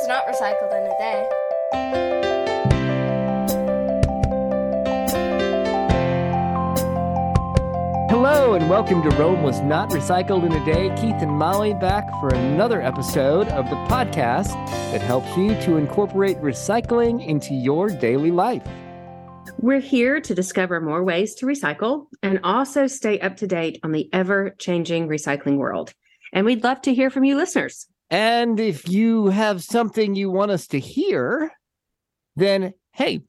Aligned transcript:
was 0.00 0.08
not 0.08 0.26
recycled 0.26 0.72
in 0.72 0.86
a 0.86 0.96
day. 0.98 1.28
Hello 8.08 8.54
and 8.54 8.70
welcome 8.70 9.02
to 9.02 9.10
Rome 9.16 9.42
Was 9.42 9.60
Not 9.60 9.90
Recycled 9.90 10.46
in 10.46 10.52
a 10.52 10.64
Day. 10.64 10.88
Keith 10.96 11.20
and 11.20 11.32
Molly 11.32 11.74
back 11.74 12.08
for 12.18 12.30
another 12.34 12.80
episode 12.80 13.48
of 13.48 13.68
the 13.68 13.76
podcast 13.90 14.54
that 14.90 15.02
helps 15.02 15.36
you 15.36 15.48
to 15.62 15.76
incorporate 15.76 16.38
recycling 16.38 17.26
into 17.26 17.52
your 17.52 17.90
daily 17.90 18.30
life. 18.30 18.66
We're 19.58 19.80
here 19.80 20.18
to 20.22 20.34
discover 20.34 20.80
more 20.80 21.04
ways 21.04 21.34
to 21.36 21.46
recycle 21.46 22.06
and 22.22 22.40
also 22.42 22.86
stay 22.86 23.20
up 23.20 23.36
to 23.38 23.46
date 23.46 23.78
on 23.82 23.92
the 23.92 24.08
ever 24.14 24.54
changing 24.58 25.08
recycling 25.08 25.58
world. 25.58 25.92
And 26.32 26.46
we'd 26.46 26.64
love 26.64 26.80
to 26.82 26.94
hear 26.94 27.10
from 27.10 27.24
you 27.24 27.36
listeners. 27.36 27.89
And 28.10 28.58
if 28.58 28.88
you 28.88 29.26
have 29.28 29.62
something 29.62 30.14
you 30.14 30.30
want 30.30 30.50
us 30.50 30.66
to 30.68 30.80
hear, 30.80 31.52
then 32.36 32.74
hey, 32.92 33.22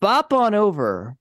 bop 0.00 0.32
on 0.32 0.54
over. 0.54 1.16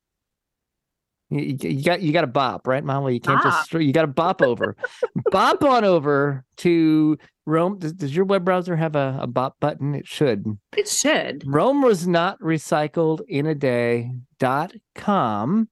You, 1.31 1.57
you 1.59 1.83
got 1.83 2.01
you 2.01 2.11
got 2.11 2.21
to 2.21 2.27
bop, 2.27 2.67
right, 2.67 2.83
Molly? 2.83 3.15
You 3.15 3.19
can't 3.19 3.41
just 3.41 3.73
you 3.73 3.91
got 3.93 4.01
to 4.01 4.07
bop 4.07 4.41
over. 4.41 4.75
bop 5.31 5.63
on 5.63 5.83
over 5.83 6.43
to 6.57 7.17
Rome. 7.45 7.79
Does, 7.79 7.93
does 7.93 8.15
your 8.15 8.25
web 8.25 8.45
browser 8.45 8.75
have 8.75 8.95
a, 8.95 9.17
a 9.21 9.27
bop 9.27 9.59
button? 9.59 9.95
It 9.95 10.07
should. 10.07 10.57
It 10.75 10.87
should. 10.87 11.43
Rome 11.45 11.81
was 11.81 12.07
not 12.07 12.39
recycled 12.39 13.21
in 13.27 13.45
a 13.45 13.55
day 13.55 14.11
dot 14.39 14.73
com 14.95 15.69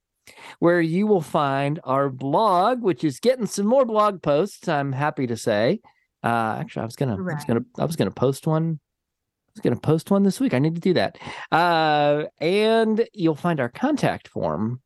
where 0.59 0.81
you 0.81 1.07
will 1.07 1.21
find 1.21 1.79
our 1.83 2.09
blog, 2.09 2.81
which 2.81 3.03
is 3.03 3.19
getting 3.19 3.45
some 3.45 3.65
more 3.65 3.85
blog 3.85 4.21
posts. 4.21 4.67
I'm 4.67 4.91
happy 4.91 5.25
to 5.27 5.37
say. 5.37 5.79
Uh, 6.23 6.57
actually, 6.59 6.81
I 6.81 6.85
was 6.85 6.95
gonna, 6.95 7.13
I 7.17 7.35
was 7.35 7.45
gonna, 7.45 7.61
I 7.77 7.85
was 7.85 7.95
gonna 7.95 8.11
post 8.11 8.47
one. 8.47 8.79
I 8.81 9.51
was 9.55 9.61
gonna 9.61 9.79
post 9.79 10.11
one 10.11 10.23
this 10.23 10.39
week. 10.39 10.53
I 10.53 10.59
need 10.59 10.75
to 10.75 10.81
do 10.81 10.93
that. 10.93 11.17
Uh, 11.51 12.23
and 12.39 13.07
you'll 13.13 13.35
find 13.35 13.59
our 13.59 13.69
contact 13.69 14.27
form 14.27 14.81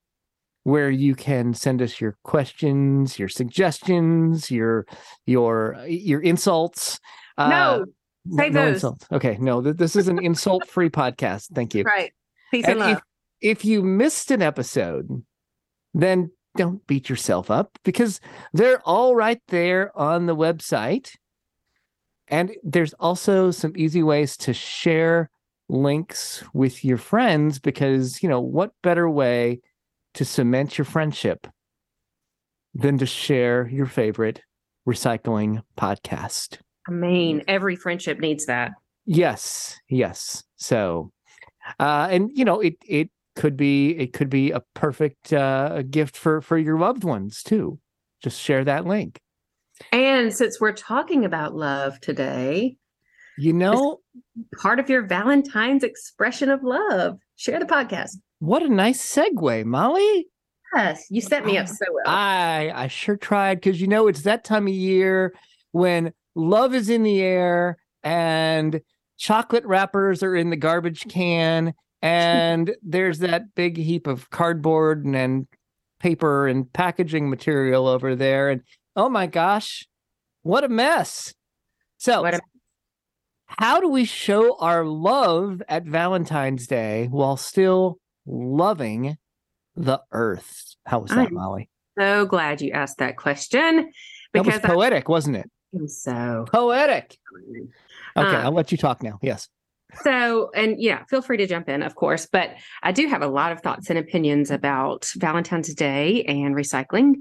where 0.64 0.91
you 0.91 1.16
can 1.16 1.53
send 1.53 1.81
us 1.81 2.00
your 2.00 2.17
questions, 2.23 3.17
your 3.17 3.28
suggestions, 3.30 4.52
your 4.52 4.86
your 5.25 5.78
your 5.88 6.22
insults. 6.22 7.00
Uh, 7.38 7.50
no, 7.50 7.86
save 8.38 8.53
those. 8.53 8.73
insults. 8.75 9.08
Okay, 9.11 9.38
no, 9.39 9.61
th- 9.61 9.78
this 9.78 9.95
is 9.95 10.08
an 10.08 10.19
insult-free 10.23 10.89
podcast. 10.89 11.47
Thank 11.56 11.73
you. 11.73 11.84
right. 11.84 12.11
Peace 12.52 12.66
and, 12.66 12.73
And 12.73 12.80
love. 12.81 13.02
if, 13.41 13.59
if 13.59 13.66
you 13.66 13.81
missed 13.81 14.30
an 14.30 14.41
episode, 14.41 15.23
then 15.94 16.30
don't 16.58 16.86
beat 16.86 17.09
yourself 17.09 17.50
up 17.50 17.80
because 17.84 18.19
they're 18.53 18.81
all 18.86 19.16
right 19.16 19.41
there 19.47 19.97
on 19.97 20.25
the 20.25 20.36
website. 20.36 21.16
And 22.32 22.56
there's 22.64 22.94
also 22.94 23.52
some 23.52 23.74
easy 23.76 24.02
ways 24.02 24.38
to 24.38 24.54
share 24.54 25.30
links 25.68 26.44
with 26.54 26.84
your 26.84 26.98
friends 26.98 27.60
because, 27.60 28.24
you 28.24 28.30
know, 28.30 28.40
what 28.40 28.72
better 28.82 29.10
way 29.10 29.60
to 30.14 30.26
cement 30.26 30.78
your 30.78 30.86
friendship 30.86 31.46
than 32.74 32.98
to 32.98 33.06
share 33.06 33.68
your 33.68 33.86
favorite 33.86 34.42
recycling 34.88 35.62
podcast? 35.78 36.59
I 36.88 36.92
mean, 36.92 37.44
every 37.50 37.76
friendship 37.76 38.20
needs 38.20 38.46
that. 38.46 38.72
Yes, 39.06 39.78
yes. 39.90 40.44
So, 40.56 41.12
uh, 41.80 42.08
and 42.09 42.32
you 42.34 42.46
know, 42.46 42.62
it 42.62 42.76
it 42.88 43.09
could 43.36 43.58
be 43.58 43.92
it 43.98 44.14
could 44.14 44.30
be 44.30 44.52
a 44.52 44.62
perfect 44.74 45.34
uh, 45.34 45.82
gift 45.84 46.16
for 46.16 46.42
for 46.42 46.58
your 46.58 46.80
loved 46.80 47.04
ones 47.04 47.44
too. 47.44 47.80
Just 48.24 48.40
share 48.40 48.64
that 48.64 48.86
link. 48.86 49.20
And 49.92 50.34
since 50.34 50.60
we're 50.60 50.72
talking 50.74 51.26
about 51.26 51.56
love 51.56 52.00
today, 52.02 52.78
You 53.38 53.54
know 53.54 54.00
part 54.62 54.80
of 54.80 54.90
your 54.90 55.04
Valentine's 55.04 55.84
expression 55.84 56.50
of 56.50 56.64
love, 56.64 57.18
share 57.36 57.60
the 57.60 57.66
podcast. 57.66 58.18
what 58.40 58.64
a 58.64 58.70
nice 58.70 59.04
segue, 59.04 59.66
Molly. 59.66 60.28
Yes, 60.74 61.06
you 61.09 61.22
set 61.22 61.46
me 61.46 61.58
up 61.58 61.68
so 61.68 61.86
well. 61.94 62.03
I 62.08 62.72
I 62.74 62.88
sure 62.88 63.18
tried 63.18 63.56
because 63.56 63.81
you 63.81 63.88
know 63.88 64.08
it's 64.08 64.22
that 64.24 64.44
time 64.44 64.68
of 64.68 64.74
year 64.74 65.34
when 65.72 66.14
love 66.36 66.74
is 66.74 66.90
in 66.90 67.03
the 67.03 67.22
air 67.22 67.78
and 68.03 68.81
chocolate 69.18 69.66
wrappers 69.66 70.24
are 70.24 70.36
in 70.36 70.50
the 70.50 70.56
garbage 70.56 71.08
can 71.09 71.74
and 72.02 72.74
there's 72.84 73.20
that 73.20 73.53
big 73.53 73.78
heap 73.78 74.08
of 74.08 74.30
cardboard 74.30 75.06
and, 75.06 75.16
and 75.16 75.47
paper 76.00 76.47
and 76.47 76.72
packaging 76.74 77.30
material 77.30 77.88
over 77.88 78.16
there 78.16 78.50
and 78.50 78.62
oh 78.96 79.09
my 79.09 79.28
gosh. 79.28 79.88
What 80.44 80.63
a 80.63 80.69
mess. 80.69 81.34
So 81.97 82.25
a- 82.25 82.40
how 83.46 83.79
do 83.79 83.90
we 83.90 84.06
show 84.06 84.57
our 84.59 84.85
love 84.85 85.62
at 85.68 85.84
valentine's 85.84 86.68
day 86.68 87.07
while 87.12 87.38
still 87.38 88.00
loving 88.25 89.18
the 89.75 90.02
earth? 90.12 90.75
How 90.85 91.00
was 91.00 91.12
that 91.12 91.28
I'm 91.28 91.34
molly? 91.34 91.69
so 92.00 92.25
glad 92.25 92.62
you 92.62 92.72
asked 92.72 93.00
that 93.00 93.18
question 93.18 93.91
that 94.34 94.46
was 94.46 94.56
because 94.56 94.59
poetic 94.62 95.09
wasn't 95.09 95.35
it? 95.35 95.50
I 95.75 95.85
so. 95.88 96.46
Poetic. 96.52 97.18
Okay 98.18 98.35
Uh, 98.35 98.44
i'll 98.44 98.52
let 98.53 98.72
you 98.72 98.78
talk 98.78 99.03
now. 99.03 99.19
Yes. 99.22 99.47
So, 100.03 100.50
and 100.56 100.81
yeah, 100.81 101.03
feel 101.09 101.22
free 101.22 101.35
to 101.38 101.46
jump 101.47 101.68
in, 101.68 101.84
of 101.84 101.96
course. 101.96 102.25
But 102.25 102.52
I 102.81 102.94
do 102.94 103.08
have 103.08 103.22
a 103.22 103.28
lot 103.28 103.52
of 103.52 103.59
thoughts 103.59 103.90
and 103.90 104.00
opinions 104.00 104.50
about 104.50 105.12
Valentine's 105.18 105.73
Day 105.73 106.23
and 106.23 106.56
recycling. 106.56 107.16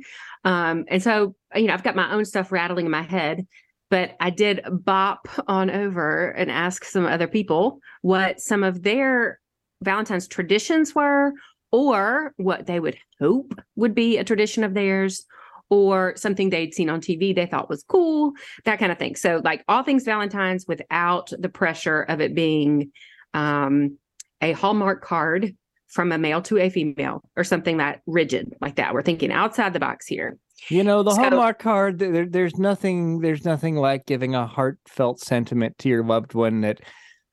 Um, 0.44 0.84
and 0.88 1.02
so, 1.02 1.34
you 1.54 1.66
know, 1.66 1.74
I've 1.74 1.82
got 1.82 1.96
my 1.96 2.12
own 2.12 2.24
stuff 2.24 2.52
rattling 2.52 2.86
in 2.86 2.92
my 2.92 3.02
head, 3.02 3.46
but 3.90 4.16
I 4.20 4.30
did 4.30 4.62
bop 4.70 5.28
on 5.48 5.70
over 5.70 6.30
and 6.30 6.50
ask 6.50 6.84
some 6.84 7.06
other 7.06 7.26
people 7.26 7.80
what 8.02 8.40
some 8.40 8.62
of 8.62 8.82
their 8.82 9.40
Valentine's 9.82 10.28
traditions 10.28 10.94
were, 10.94 11.32
or 11.72 12.34
what 12.36 12.66
they 12.66 12.80
would 12.80 12.98
hope 13.18 13.58
would 13.76 13.94
be 13.94 14.18
a 14.18 14.24
tradition 14.24 14.64
of 14.64 14.74
theirs. 14.74 15.26
Or 15.72 16.14
something 16.16 16.50
they'd 16.50 16.74
seen 16.74 16.90
on 16.90 17.00
TV 17.00 17.32
they 17.32 17.46
thought 17.46 17.68
was 17.68 17.84
cool, 17.84 18.32
that 18.64 18.80
kind 18.80 18.90
of 18.90 18.98
thing. 18.98 19.14
So, 19.14 19.40
like 19.44 19.62
all 19.68 19.84
things 19.84 20.02
Valentine's 20.02 20.66
without 20.66 21.30
the 21.38 21.48
pressure 21.48 22.02
of 22.02 22.20
it 22.20 22.34
being 22.34 22.90
um, 23.34 23.96
a 24.40 24.50
Hallmark 24.50 25.00
card 25.04 25.54
from 25.90 26.12
a 26.12 26.18
male 26.18 26.40
to 26.42 26.58
a 26.58 26.70
female 26.70 27.22
or 27.36 27.44
something 27.44 27.76
that 27.78 28.00
rigid 28.06 28.54
like 28.60 28.76
that. 28.76 28.94
We're 28.94 29.02
thinking 29.02 29.32
outside 29.32 29.72
the 29.72 29.80
box 29.80 30.06
here. 30.06 30.38
You 30.68 30.84
know 30.84 31.02
the 31.02 31.12
So- 31.12 31.22
hallmark 31.22 31.58
card 31.58 31.98
there, 31.98 32.26
there's 32.26 32.56
nothing 32.58 33.20
there's 33.20 33.44
nothing 33.44 33.76
like 33.76 34.06
giving 34.06 34.34
a 34.34 34.46
heartfelt 34.46 35.20
sentiment 35.20 35.78
to 35.78 35.88
your 35.88 36.04
loved 36.04 36.34
one 36.34 36.60
that 36.62 36.80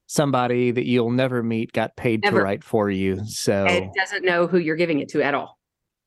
somebody 0.08 0.72
that 0.72 0.86
you'll 0.86 1.12
never 1.12 1.44
meet 1.44 1.74
got 1.74 1.96
paid 1.98 2.24
to 2.24 2.32
write 2.32 2.64
for 2.64 2.90
you 2.90 3.20
so 3.26 3.66
It 3.66 3.90
doesn't 3.96 4.24
know 4.24 4.48
who 4.48 4.58
you're 4.58 4.78
giving 4.78 5.00
it 5.00 5.10
to 5.10 5.22
at 5.22 5.34
all. 5.34 5.58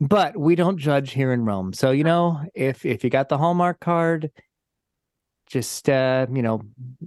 but 0.00 0.36
we 0.38 0.54
don't 0.54 0.78
judge 0.78 1.12
here 1.12 1.32
in 1.32 1.44
rome 1.44 1.72
so 1.74 1.90
you 1.90 2.04
know 2.04 2.40
if 2.54 2.86
if 2.86 3.04
you 3.04 3.10
got 3.10 3.28
the 3.28 3.36
hallmark 3.38 3.80
card 3.80 4.30
just 5.46 5.88
uh 5.88 6.26
you 6.32 6.42
know 6.42 6.62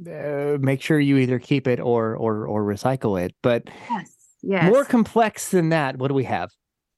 uh, 0.08 0.58
make 0.60 0.82
sure 0.82 1.00
you 1.00 1.18
either 1.18 1.40
keep 1.40 1.68
it 1.68 1.80
or 1.80 2.16
or 2.16 2.46
or 2.46 2.62
recycle 2.64 3.20
it 3.20 3.34
but 3.42 3.64
Yes. 3.90 4.16
Yes. 4.46 4.72
more 4.72 4.84
complex 4.84 5.50
than 5.50 5.70
that 5.70 5.98
what 5.98 6.10
do 6.10 6.14
we 6.14 6.26
have 6.26 6.50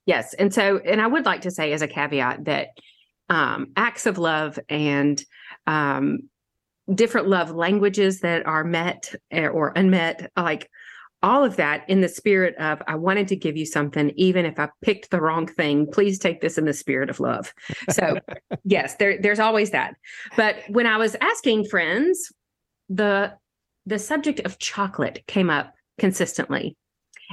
Yes. 0.08 0.34
And 0.34 0.54
so, 0.54 0.78
and 0.78 1.02
I 1.02 1.08
would 1.08 1.24
like 1.26 1.40
to 1.40 1.50
say 1.50 1.72
as 1.72 1.82
a 1.82 1.88
caveat 1.88 2.44
that 2.44 2.68
um, 3.28 3.68
acts 3.76 4.06
of 4.06 4.18
love 4.18 4.58
and 4.68 5.22
um, 5.66 6.20
different 6.94 7.28
love 7.28 7.50
languages 7.50 8.20
that 8.20 8.46
are 8.46 8.64
met 8.64 9.14
eh, 9.30 9.46
or 9.46 9.72
unmet, 9.74 10.30
like 10.36 10.70
all 11.22 11.44
of 11.44 11.56
that 11.56 11.88
in 11.88 12.02
the 12.02 12.08
spirit 12.08 12.54
of, 12.56 12.80
I 12.86 12.94
wanted 12.94 13.28
to 13.28 13.36
give 13.36 13.56
you 13.56 13.66
something, 13.66 14.12
even 14.16 14.44
if 14.44 14.60
I 14.60 14.68
picked 14.82 15.10
the 15.10 15.20
wrong 15.20 15.46
thing, 15.46 15.86
please 15.90 16.18
take 16.18 16.40
this 16.40 16.58
in 16.58 16.66
the 16.66 16.72
spirit 16.72 17.10
of 17.10 17.20
love. 17.20 17.52
So, 17.90 18.18
yes, 18.64 18.96
there, 18.96 19.20
there's 19.20 19.40
always 19.40 19.70
that. 19.70 19.94
But 20.36 20.56
when 20.68 20.86
I 20.86 20.98
was 20.98 21.16
asking 21.20 21.66
friends, 21.66 22.32
the 22.88 23.32
the 23.88 23.98
subject 24.00 24.40
of 24.40 24.58
chocolate 24.58 25.22
came 25.28 25.48
up 25.48 25.72
consistently. 25.98 26.76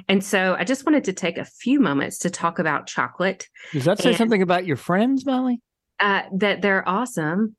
And 0.08 0.24
so 0.24 0.56
I 0.58 0.64
just 0.64 0.86
wanted 0.86 1.04
to 1.06 1.14
take 1.14 1.40
a 1.40 1.46
few 1.46 1.80
moments 1.80 2.20
to 2.20 2.30
talk 2.30 2.60
about 2.60 2.86
chocolate, 2.86 3.48
does 3.72 3.86
that 3.86 4.00
say 4.00 4.10
And- 4.10 4.18
something 4.18 4.42
about 4.42 4.66
your 4.66 4.78
friends 4.78 5.26
molly 5.26 5.60
uh, 6.00 6.24
that 6.38 6.62
they're 6.62 6.88
awesome. 6.88 7.56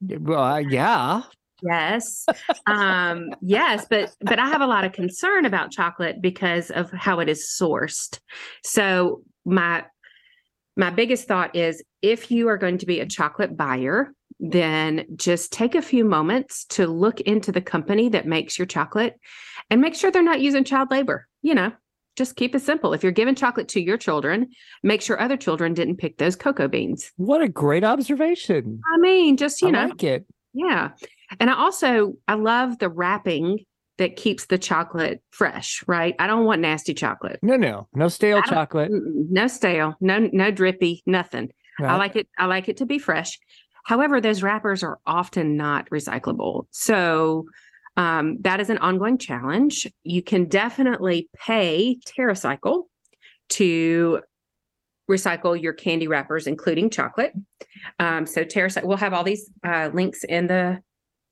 well 0.00 0.42
uh, 0.42 0.58
yeah 0.58 1.22
Yes. 1.62 2.26
Um, 2.66 3.30
yes, 3.42 3.86
but 3.90 4.14
but 4.22 4.38
I 4.38 4.46
have 4.46 4.62
a 4.62 4.66
lot 4.66 4.84
of 4.84 4.92
concern 4.92 5.44
about 5.44 5.70
chocolate 5.70 6.22
because 6.22 6.70
of 6.70 6.90
how 6.92 7.20
it 7.20 7.28
is 7.28 7.46
sourced. 7.60 8.18
So 8.64 9.22
my 9.44 9.84
my 10.76 10.90
biggest 10.90 11.28
thought 11.28 11.54
is 11.54 11.82
if 12.00 12.30
you 12.30 12.48
are 12.48 12.56
going 12.56 12.78
to 12.78 12.86
be 12.86 13.00
a 13.00 13.06
chocolate 13.06 13.56
buyer, 13.56 14.14
then 14.40 15.04
just 15.14 15.52
take 15.52 15.74
a 15.74 15.82
few 15.82 16.04
moments 16.04 16.64
to 16.70 16.86
look 16.86 17.20
into 17.20 17.52
the 17.52 17.60
company 17.60 18.08
that 18.08 18.26
makes 18.26 18.58
your 18.58 18.66
chocolate 18.66 19.20
and 19.70 19.80
make 19.80 19.94
sure 19.94 20.10
they're 20.10 20.22
not 20.22 20.40
using 20.40 20.64
child 20.64 20.90
labor. 20.90 21.28
You 21.42 21.54
know, 21.54 21.72
just 22.16 22.36
keep 22.36 22.54
it 22.54 22.60
simple. 22.62 22.92
If 22.92 23.02
you're 23.02 23.12
giving 23.12 23.34
chocolate 23.34 23.68
to 23.68 23.80
your 23.80 23.96
children, 23.96 24.50
make 24.82 25.02
sure 25.02 25.20
other 25.20 25.36
children 25.36 25.74
didn't 25.74 25.96
pick 25.96 26.18
those 26.18 26.36
cocoa 26.36 26.68
beans. 26.68 27.10
What 27.16 27.40
a 27.42 27.48
great 27.48 27.84
observation. 27.84 28.80
I 28.94 28.98
mean, 28.98 29.36
just, 29.36 29.60
you 29.62 29.68
I 29.68 29.70
know, 29.72 29.86
like 29.86 30.04
it. 30.04 30.26
yeah. 30.52 30.90
And 31.40 31.50
I 31.50 31.54
also 31.54 32.14
I 32.28 32.34
love 32.34 32.78
the 32.78 32.88
wrapping 32.88 33.60
that 33.96 34.16
keeps 34.16 34.46
the 34.46 34.58
chocolate 34.58 35.22
fresh, 35.30 35.82
right? 35.86 36.14
I 36.18 36.26
don't 36.26 36.44
want 36.44 36.60
nasty 36.60 36.94
chocolate. 36.94 37.38
No, 37.42 37.56
no, 37.56 37.88
no 37.94 38.08
stale 38.08 38.42
chocolate. 38.42 38.90
No 38.92 39.46
stale, 39.46 39.94
no 40.00 40.28
no 40.32 40.50
drippy, 40.50 41.02
nothing. 41.06 41.50
I 41.80 41.96
like 41.96 42.14
it. 42.14 42.28
I 42.38 42.46
like 42.46 42.68
it 42.68 42.76
to 42.78 42.86
be 42.86 42.98
fresh. 42.98 43.38
However, 43.84 44.20
those 44.20 44.42
wrappers 44.42 44.82
are 44.82 44.98
often 45.06 45.56
not 45.56 45.90
recyclable. 45.90 46.66
So 46.70 47.46
um, 47.96 48.38
that 48.40 48.60
is 48.60 48.70
an 48.70 48.78
ongoing 48.78 49.18
challenge. 49.18 49.86
You 50.02 50.22
can 50.22 50.46
definitely 50.46 51.28
pay 51.36 51.98
TerraCycle 52.06 52.84
to 53.50 54.20
recycle 55.10 55.60
your 55.60 55.72
candy 55.72 56.08
wrappers, 56.08 56.46
including 56.46 56.90
chocolate. 56.90 57.32
Um, 57.98 58.26
so 58.26 58.44
TerraCycle, 58.44 58.84
we'll 58.84 58.96
have 58.96 59.12
all 59.12 59.24
these 59.24 59.50
uh, 59.64 59.90
links 59.92 60.24
in 60.24 60.46
the 60.46 60.80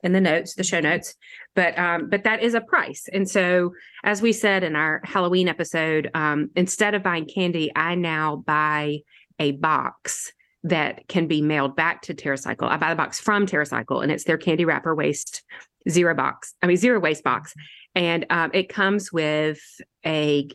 in 0.05 0.12
the 0.12 0.20
notes, 0.20 0.55
the 0.55 0.64
show 0.64 0.81
notes. 0.81 1.14
But 1.55 1.79
um, 1.79 2.09
but 2.09 2.25
that 2.25 2.43
is 2.43 2.55
a 2.55 2.61
price. 2.61 3.09
And 3.12 3.29
so 3.29 3.73
as 4.05 4.20
we 4.20 4.32
said 4.32 4.64
in 4.64 4.76
our 4.76 5.00
Halloween 5.05 5.49
episode, 5.49 6.11
um, 6.14 6.50
instead 6.56 6.94
of 6.94 7.03
buying 7.03 7.26
candy, 7.26 7.70
I 7.75 7.94
now 7.94 8.37
buy 8.37 8.99
a 9.38 9.53
box 9.53 10.32
that 10.64 11.09
can 11.09 11.26
be 11.26 11.43
mailed 11.43 11.75
back 11.76 12.03
to 12.03 12.14
TerraCycle. 12.14 12.69
I 12.69 12.76
buy 12.76 12.91
the 12.91 12.97
box 12.97 13.20
from 13.20 13.47
TerraCycle, 13.47 14.03
and 14.03 14.12
it's 14.12 14.25
their 14.25 14.38
candy 14.38 14.64
wrapper 14.64 14.94
waste 14.94 15.43
zero 15.88 16.14
box. 16.14 16.55
I 16.62 16.67
mean 16.67 16.76
zero 16.76 17.00
waste 17.00 17.25
box, 17.25 17.55
and 17.94 18.26
um, 18.31 18.50
it 18.55 18.69
comes 18.69 19.12
with 19.12 19.61
a 20.06 20.49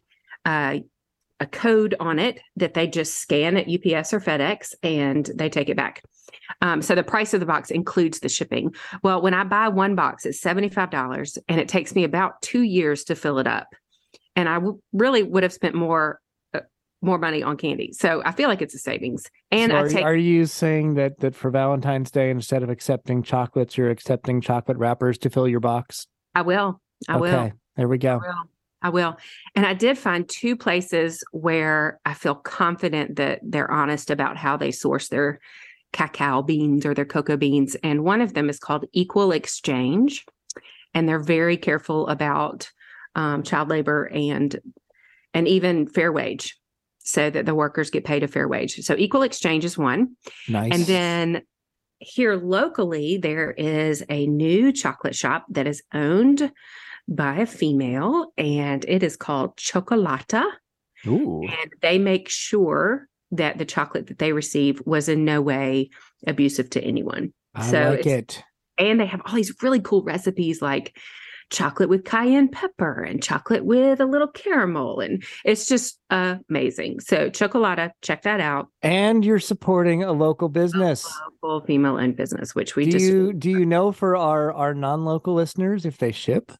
uh, 0.45 0.79
a 1.39 1.45
code 1.45 1.95
on 1.99 2.19
it 2.19 2.39
that 2.55 2.73
they 2.73 2.87
just 2.87 3.17
scan 3.17 3.57
at 3.57 3.67
UPS 3.67 4.13
or 4.13 4.19
FedEx, 4.19 4.73
and 4.81 5.29
they 5.35 5.49
take 5.49 5.69
it 5.69 5.77
back. 5.77 6.01
Um, 6.61 6.81
so 6.81 6.95
the 6.95 7.03
price 7.03 7.33
of 7.33 7.39
the 7.39 7.45
box 7.45 7.69
includes 7.69 8.19
the 8.19 8.29
shipping. 8.29 8.73
Well, 9.03 9.21
when 9.21 9.33
I 9.33 9.43
buy 9.43 9.67
one 9.67 9.95
box, 9.95 10.25
it's 10.25 10.39
seventy 10.39 10.69
five 10.69 10.89
dollars, 10.89 11.37
and 11.47 11.59
it 11.59 11.67
takes 11.67 11.93
me 11.93 12.03
about 12.03 12.41
two 12.41 12.61
years 12.61 13.03
to 13.05 13.15
fill 13.15 13.39
it 13.39 13.47
up. 13.47 13.67
And 14.35 14.47
I 14.47 14.55
w- 14.55 14.81
really 14.93 15.23
would 15.23 15.43
have 15.43 15.53
spent 15.53 15.75
more 15.75 16.19
more 17.01 17.17
money 17.17 17.43
on 17.43 17.57
candy. 17.57 17.91
So 17.93 18.21
I 18.25 18.31
feel 18.31 18.49
like 18.49 18.61
it's 18.61 18.73
a 18.73 18.79
savings. 18.79 19.29
And 19.51 19.71
So 19.71 19.77
I 19.77 19.81
are, 19.81 19.89
take 19.89 20.05
are 20.05 20.15
you 20.15 20.45
saying 20.45 20.95
that 20.95 21.19
that 21.19 21.35
for 21.35 21.51
Valentine's 21.51 22.11
Day, 22.11 22.29
instead 22.29 22.63
of 22.63 22.69
accepting 22.69 23.23
chocolates, 23.23 23.77
you're 23.77 23.89
accepting 23.89 24.41
chocolate 24.41 24.77
wrappers 24.77 25.17
to 25.19 25.29
fill 25.29 25.47
your 25.47 25.59
box? 25.59 26.07
I 26.33 26.41
will. 26.41 26.81
I 27.07 27.17
will. 27.17 27.51
there 27.75 27.87
we 27.87 27.97
go. 27.97 28.13
I 28.23 28.27
will. 28.27 28.43
I 28.81 28.89
will. 28.89 29.17
And 29.55 29.65
I 29.65 29.73
did 29.73 29.97
find 29.97 30.27
two 30.27 30.55
places 30.55 31.23
where 31.31 31.99
I 32.05 32.13
feel 32.13 32.35
confident 32.35 33.15
that 33.15 33.39
they're 33.43 33.71
honest 33.71 34.11
about 34.11 34.37
how 34.37 34.55
they 34.55 34.71
source 34.71 35.09
their 35.09 35.39
cacao 35.93 36.43
beans 36.43 36.85
or 36.85 36.93
their 36.93 37.05
cocoa 37.05 37.37
beans. 37.37 37.75
And 37.83 38.03
one 38.03 38.21
of 38.21 38.33
them 38.33 38.49
is 38.49 38.59
called 38.59 38.85
Equal 38.93 39.31
Exchange. 39.31 40.25
And 40.93 41.07
they're 41.07 41.19
very 41.19 41.57
careful 41.57 42.07
about 42.07 42.71
um, 43.15 43.43
child 43.43 43.69
labor 43.69 44.09
and 44.13 44.59
and 45.33 45.47
even 45.47 45.87
fair 45.87 46.11
wage 46.11 46.57
so 47.07 47.29
that 47.29 47.45
the 47.45 47.55
workers 47.55 47.89
get 47.89 48.03
paid 48.03 48.21
a 48.21 48.27
fair 48.27 48.49
wage. 48.49 48.75
So 48.81 48.93
Equal 48.97 49.21
Exchange 49.21 49.63
is 49.63 49.77
one. 49.77 50.17
Nice. 50.49 50.73
And 50.73 50.83
then 50.83 51.41
here 51.99 52.35
locally, 52.35 53.17
there 53.17 53.51
is 53.51 54.03
a 54.09 54.27
new 54.27 54.73
chocolate 54.73 55.15
shop 55.15 55.45
that 55.51 55.67
is 55.67 55.81
owned 55.93 56.51
by 57.07 57.37
a 57.37 57.45
female, 57.45 58.33
and 58.37 58.83
it 58.89 59.03
is 59.03 59.15
called 59.15 59.55
Chocolata. 59.55 60.43
Ooh, 61.05 61.43
And 61.43 61.71
they 61.81 61.97
make 61.97 62.27
sure 62.27 63.07
that 63.31 63.57
the 63.57 63.65
chocolate 63.65 64.07
that 64.07 64.19
they 64.19 64.33
receive 64.33 64.81
was 64.85 65.07
in 65.07 65.23
no 65.23 65.41
way 65.41 65.89
abusive 66.25 66.69
to 66.71 66.83
anyone. 66.83 67.33
I 67.55 67.71
so 67.71 67.89
like 67.91 68.05
it. 68.05 68.43
And 68.77 68.99
they 68.99 69.05
have 69.05 69.21
all 69.25 69.33
these 69.33 69.55
really 69.61 69.79
cool 69.79 70.03
recipes 70.03 70.61
like 70.61 70.97
chocolate 71.49 71.89
with 71.89 72.03
cayenne 72.05 72.49
pepper 72.49 73.01
and 73.01 73.23
chocolate 73.23 73.65
with 73.65 73.99
a 74.01 74.05
little 74.05 74.27
caramel. 74.27 74.99
And 74.99 75.23
it's 75.45 75.67
just 75.67 75.99
amazing. 76.09 76.99
So, 76.99 77.29
Chocolata, 77.29 77.91
check 78.01 78.23
that 78.23 78.39
out. 78.39 78.67
And 78.81 79.23
you're 79.23 79.39
supporting 79.39 80.03
a 80.03 80.11
local 80.11 80.49
business. 80.49 81.09
Local 81.43 81.65
female 81.65 81.97
owned 81.97 82.15
business, 82.15 82.53
which 82.53 82.75
we 82.75 82.85
do 82.85 82.91
just 82.91 83.05
you 83.05 83.33
do 83.33 83.49
you 83.49 83.65
know 83.65 83.91
for 83.91 84.15
our 84.15 84.51
our 84.53 84.73
non-local 84.73 85.33
listeners 85.33 85.85
if 85.85 85.97
they 85.97 86.11
ship? 86.11 86.51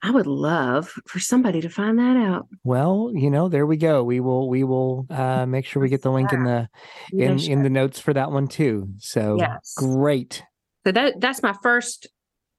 I 0.00 0.12
would 0.12 0.28
love 0.28 0.92
for 1.08 1.18
somebody 1.18 1.60
to 1.60 1.68
find 1.68 1.98
that 1.98 2.16
out. 2.16 2.46
Well, 2.62 3.10
you 3.14 3.30
know, 3.30 3.48
there 3.48 3.66
we 3.66 3.76
go. 3.76 4.04
We 4.04 4.20
will 4.20 4.48
we 4.48 4.62
will 4.62 5.06
uh 5.10 5.44
make 5.46 5.64
sure 5.64 5.82
we 5.82 5.88
get 5.88 6.02
the 6.02 6.12
link 6.12 6.32
in 6.32 6.44
the 6.44 6.68
in 7.12 7.38
in 7.40 7.62
the 7.62 7.70
notes 7.70 7.98
for 7.98 8.12
that 8.12 8.30
one 8.30 8.46
too. 8.46 8.90
So 8.98 9.36
Yes. 9.38 9.74
great. 9.76 10.42
So 10.86 10.92
that 10.92 11.20
that's 11.20 11.42
my 11.42 11.54
first 11.62 12.06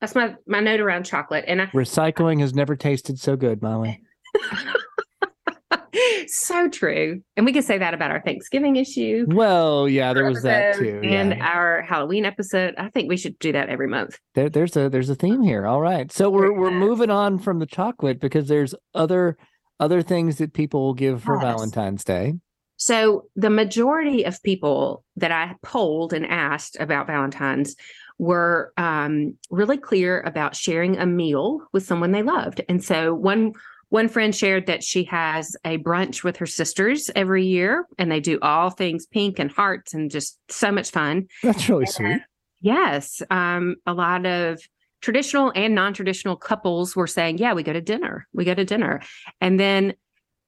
that's 0.02 0.16
my 0.16 0.36
my 0.48 0.60
note 0.60 0.80
around 0.80 1.04
chocolate. 1.04 1.46
And 1.48 1.62
I 1.62 1.66
Recycling 1.68 2.40
has 2.42 2.54
never 2.54 2.76
tasted 2.76 3.20
so 3.20 3.36
good, 3.36 3.62
Molly. 3.62 4.02
so 6.28 6.70
true. 6.70 7.22
And 7.36 7.46
we 7.46 7.54
could 7.54 7.64
say 7.64 7.78
that 7.78 7.94
about 7.94 8.12
our 8.12 8.22
Thanksgiving 8.22 8.76
issue. 8.76 9.26
Well, 9.28 9.90
yeah, 9.90 10.14
there 10.14 10.26
was 10.26 10.44
that 10.44 10.76
too. 10.76 11.02
And 11.04 11.32
yeah. 11.32 11.46
our 11.46 11.82
Halloween 11.82 12.26
episode. 12.26 12.76
I 12.78 12.90
think 12.90 13.10
we 13.10 13.18
should 13.18 13.38
do 13.40 13.52
that 13.52 13.70
every 13.70 13.88
month. 13.88 14.18
There, 14.36 14.50
there's 14.50 14.76
a 14.78 14.90
there's 14.90 15.10
a 15.10 15.16
theme 15.16 15.42
here. 15.42 15.66
All 15.66 15.82
right. 15.82 16.12
So 16.12 16.30
we're 16.30 16.54
we're 16.54 16.72
moving 16.72 17.10
on 17.10 17.40
from 17.40 17.60
the 17.60 17.66
chocolate 17.66 18.20
because 18.20 18.48
there's 18.48 18.76
other 18.94 19.38
other 19.80 20.02
things 20.02 20.38
that 20.38 20.54
people 20.54 20.82
will 20.82 20.94
give 20.94 21.24
for 21.24 21.36
Yes. 21.36 21.44
Valentine's 21.44 22.04
Day. 22.04 22.34
So 22.78 23.26
the 23.36 23.50
majority 23.50 24.24
of 24.24 24.42
people 24.42 25.04
that 25.18 25.32
I 25.32 25.56
polled 25.62 26.14
and 26.14 26.26
asked 26.26 26.78
about 26.80 27.08
Valentine's 27.08 27.76
were 28.20 28.74
um, 28.78 29.36
really 29.50 29.78
clear 29.78 30.22
about 30.22 30.56
sharing 30.56 31.00
a 31.00 31.06
meal 31.06 31.62
with 31.74 31.86
someone 31.86 32.12
they 32.12 32.22
loved. 32.22 32.62
And 32.70 32.84
so 32.84 33.16
one 33.16 33.54
one 33.90 34.08
friend 34.08 34.36
shared 34.36 34.68
that 34.68 34.84
she 34.84 35.04
has 35.06 35.58
a 35.66 35.80
brunch 35.80 36.24
with 36.24 36.38
her 36.38 36.46
sisters 36.46 37.10
every 37.16 37.48
year, 37.48 37.88
and 37.98 38.12
they 38.12 38.20
do 38.20 38.38
all 38.44 38.70
things 38.70 39.08
pink 39.08 39.40
and 39.40 39.52
hearts 39.52 39.96
and 39.96 40.12
just 40.12 40.38
so 40.48 40.72
much 40.72 40.92
fun. 40.92 41.28
That's 41.42 41.68
really 41.68 41.88
sweet. 41.88 42.22
Yes, 42.62 43.24
um, 43.32 43.78
a 43.88 43.94
lot 43.94 44.28
of 44.28 44.62
traditional 45.02 45.52
and 45.56 45.74
non-traditional 45.74 46.36
couples 46.36 46.96
were 46.96 47.08
saying, 47.08 47.40
"Yeah, 47.40 47.54
we 47.54 47.64
go 47.64 47.74
to 47.74 47.82
dinner. 47.82 48.28
We 48.32 48.46
go 48.46 48.54
to 48.54 48.66
dinner." 48.66 49.02
And 49.42 49.60
then 49.60 49.96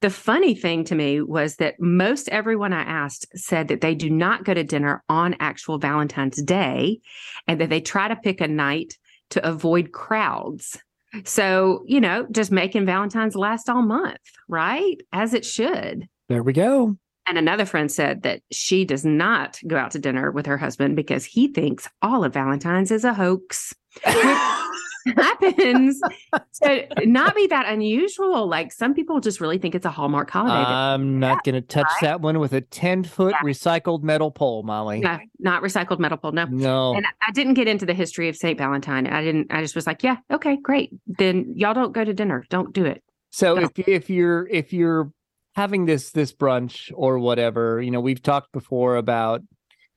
the 0.01 0.09
funny 0.09 0.55
thing 0.55 0.83
to 0.85 0.95
me 0.95 1.21
was 1.21 1.57
that 1.57 1.79
most 1.79 2.27
everyone 2.29 2.73
I 2.73 2.81
asked 2.81 3.27
said 3.35 3.67
that 3.67 3.81
they 3.81 3.95
do 3.95 4.09
not 4.09 4.43
go 4.43 4.53
to 4.53 4.63
dinner 4.63 5.03
on 5.07 5.35
actual 5.39 5.77
Valentine's 5.77 6.41
Day, 6.41 6.99
and 7.47 7.61
that 7.61 7.69
they 7.69 7.81
try 7.81 8.07
to 8.07 8.15
pick 8.15 8.41
a 8.41 8.47
night 8.47 8.97
to 9.31 9.47
avoid 9.47 9.91
crowds. 9.91 10.79
So 11.23 11.83
you 11.87 12.01
know, 12.01 12.27
just 12.31 12.51
making 12.51 12.85
Valentine's 12.85 13.35
last 13.35 13.69
all 13.69 13.83
month, 13.83 14.17
right? 14.47 14.97
As 15.13 15.33
it 15.33 15.45
should. 15.45 16.07
There 16.29 16.43
we 16.43 16.53
go. 16.53 16.97
And 17.27 17.37
another 17.37 17.65
friend 17.65 17.91
said 17.91 18.23
that 18.23 18.41
she 18.51 18.83
does 18.83 19.05
not 19.05 19.59
go 19.67 19.77
out 19.77 19.91
to 19.91 19.99
dinner 19.99 20.31
with 20.31 20.47
her 20.47 20.57
husband 20.57 20.95
because 20.95 21.23
he 21.23 21.47
thinks 21.47 21.87
all 22.01 22.23
of 22.23 22.33
Valentine's 22.33 22.91
is 22.91 23.03
a 23.03 23.13
hoax. 23.13 23.75
happens. 25.17 25.99
to 26.63 26.87
not 27.05 27.35
be 27.35 27.47
that 27.47 27.65
unusual. 27.67 28.47
Like 28.47 28.71
some 28.71 28.93
people 28.93 29.19
just 29.19 29.41
really 29.41 29.57
think 29.57 29.75
it's 29.75 29.85
a 29.85 29.89
Hallmark 29.89 30.29
holiday. 30.29 30.53
I'm 30.53 31.19
not 31.19 31.43
going 31.43 31.55
to 31.55 31.61
touch 31.61 31.85
right? 31.85 32.01
that 32.01 32.21
one 32.21 32.39
with 32.39 32.53
a 32.53 32.61
10 32.61 33.03
foot 33.03 33.33
Yeah. 33.41 33.47
recycled 33.49 34.03
metal 34.03 34.31
pole, 34.31 34.63
Molly. 34.63 34.99
no, 34.99 35.17
not 35.39 35.63
recycled 35.63 35.99
metal 35.99 36.17
pole. 36.17 36.31
No. 36.31 36.45
No. 36.45 36.93
And 36.95 37.05
I 37.27 37.31
didn't 37.31 37.55
get 37.55 37.67
into 37.67 37.85
the 37.85 37.93
history 37.93 38.29
of 38.29 38.35
St. 38.35 38.57
Valentine. 38.57 39.07
I 39.07 39.23
didn't, 39.23 39.47
I 39.51 39.61
just 39.61 39.75
was 39.75 39.87
like, 39.87 40.03
yeah, 40.03 40.17
okay, 40.31 40.57
great. 40.61 40.91
Then 41.07 41.53
y'all 41.55 41.73
don't 41.73 41.93
go 41.93 42.03
to 42.03 42.13
dinner. 42.13 42.45
Don't 42.49 42.73
do 42.73 42.85
it. 42.85 43.03
So 43.31 43.55
No. 43.55 43.61
if 43.75 43.87
if 43.87 44.09
you're 44.09 44.45
if 44.49 44.73
you're 44.73 45.11
having 45.55 45.85
this 45.85 46.11
this 46.11 46.33
brunch 46.33 46.91
or 46.93 47.17
whatever, 47.17 47.81
you 47.81 47.89
know, 47.89 48.01
we've 48.01 48.21
talked 48.21 48.51
before 48.51 48.97
about 48.97 49.41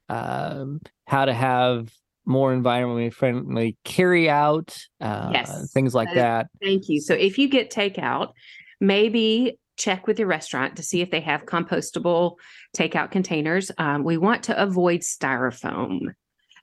um, 0.08 0.80
how 1.06 1.24
to 1.24 1.34
have 1.34 1.92
more 2.26 2.54
environmentally 2.54 3.12
friendly 3.12 3.76
carry 3.84 4.28
out, 4.28 4.76
uh, 5.00 5.30
Yes. 5.32 5.72
things 5.72 5.94
like 5.94 6.08
That 6.14 6.14
that. 6.14 6.46
Thank 6.62 6.88
you. 6.88 7.00
So 7.00 7.14
if 7.14 7.38
you 7.38 7.48
get 7.48 7.70
takeout, 7.70 8.32
maybe 8.80 9.58
check 9.76 10.06
with 10.06 10.18
your 10.18 10.28
restaurant 10.28 10.76
to 10.76 10.82
see 10.82 11.00
if 11.00 11.10
they 11.10 11.20
have 11.20 11.44
compostable 11.46 12.36
takeout 12.76 13.10
containers. 13.10 13.70
Um, 13.78 14.04
we 14.04 14.16
want 14.16 14.44
to 14.44 14.62
avoid 14.62 15.00
styrofoam. 15.00 16.14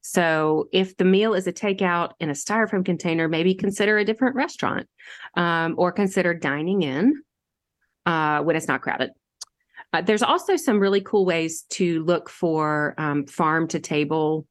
So 0.02 0.68
if 0.72 0.98
the 0.98 1.06
meal 1.06 1.34
is 1.34 1.46
a 1.46 1.54
takeout 1.54 2.12
in 2.20 2.30
a 2.30 2.34
styrofoam 2.34 2.84
container, 2.84 3.28
maybe 3.28 3.54
consider 3.54 3.98
a 3.98 4.06
different 4.06 4.36
restaurant 4.36 4.88
um, 5.36 5.76
or 5.78 5.92
consider 5.92 6.34
dining 6.34 6.82
in 6.82 7.22
uh, 8.06 8.42
when 8.42 8.56
it's 8.56 8.68
not 8.68 8.82
crowded. 8.82 9.12
Uh, 9.94 10.02
there's 10.02 10.24
also 10.24 10.56
some 10.56 10.80
really 10.80 11.02
cool 11.02 11.26
ways 11.26 11.64
to 11.70 12.04
look 12.04 12.30
for 12.30 12.96
um, 12.98 13.26
farm 13.28 13.68
to 13.68 13.80
table 13.80 14.48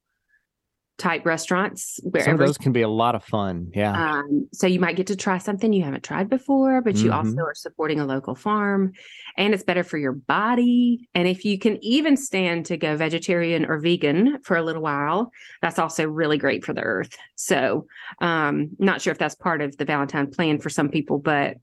type 1.01 1.25
restaurants 1.25 1.99
Some 2.19 2.33
of 2.33 2.39
those 2.39 2.59
can 2.59 2.71
be 2.71 2.83
a 2.83 2.87
lot 2.87 3.15
of 3.15 3.23
fun. 3.23 3.71
Yeah. 3.73 4.19
Um, 4.19 4.47
so 4.53 4.67
you 4.67 4.79
might 4.79 4.95
get 4.95 5.07
to 5.07 5.15
try 5.15 5.39
something 5.39 5.73
you 5.73 5.83
haven't 5.83 6.03
tried 6.03 6.29
before, 6.29 6.81
but 6.81 6.95
you 6.97 7.09
Mhm. 7.09 7.15
also 7.15 7.37
are 7.39 7.55
supporting 7.55 7.99
a 7.99 8.05
local 8.05 8.35
farm 8.35 8.91
and 9.35 9.53
it's 9.53 9.63
better 9.63 9.83
for 9.83 9.97
your 9.97 10.11
body. 10.11 11.09
And 11.15 11.27
if 11.27 11.43
you 11.43 11.57
can 11.57 11.83
even 11.83 12.15
stand 12.15 12.67
to 12.67 12.77
go 12.77 12.95
vegetarian 12.95 13.65
or 13.65 13.79
vegan 13.79 14.39
for 14.43 14.55
a 14.57 14.61
little 14.61 14.83
while, 14.83 15.31
that's 15.63 15.79
also 15.79 16.07
really 16.07 16.37
great 16.37 16.63
for 16.63 16.73
the 16.73 16.83
earth. 16.83 17.17
So 17.35 17.87
um 18.21 18.69
not 18.77 19.01
sure 19.01 19.11
if 19.11 19.17
that's 19.17 19.35
part 19.35 19.61
of 19.61 19.75
the 19.77 19.85
Valentine 19.85 20.29
plan 20.29 20.59
for 20.59 20.69
some 20.69 20.89
people, 20.89 21.17
but 21.17 21.57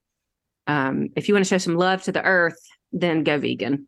um 0.66 1.08
if 1.14 1.28
you 1.28 1.34
want 1.34 1.44
to 1.44 1.48
show 1.48 1.58
some 1.58 1.76
love 1.76 2.02
to 2.02 2.12
the 2.12 2.24
earth, 2.24 2.58
then 2.92 3.22
go 3.22 3.38
vegan. 3.38 3.86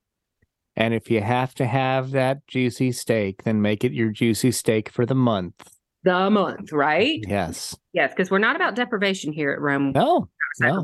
And 0.77 0.95
if 0.95 1.11
you 1.11 1.21
have 1.21 1.55
to 1.57 1.67
have 1.67 2.13
that 2.13 2.47
juicy 2.47 2.93
steak, 2.93 3.43
then 3.45 3.61
make 3.61 3.85
it 3.85 3.93
your 3.93 4.11
juicy 4.11 4.53
steak 4.53 4.89
for 4.89 5.05
the 5.05 5.15
month. 5.15 5.69
The 6.05 6.31
month, 6.31 6.73
right? 6.73 7.21
Yes. 7.27 7.77
Yes, 7.93 8.13
because 8.15 8.31
we're 8.31 8.39
not 8.39 8.57
about 8.57 8.75
deprivation 8.75 9.33
here 9.33 9.53
at 9.53 9.61
Rome. 9.61 9.93
No. 9.93 10.29
No. 10.61 10.83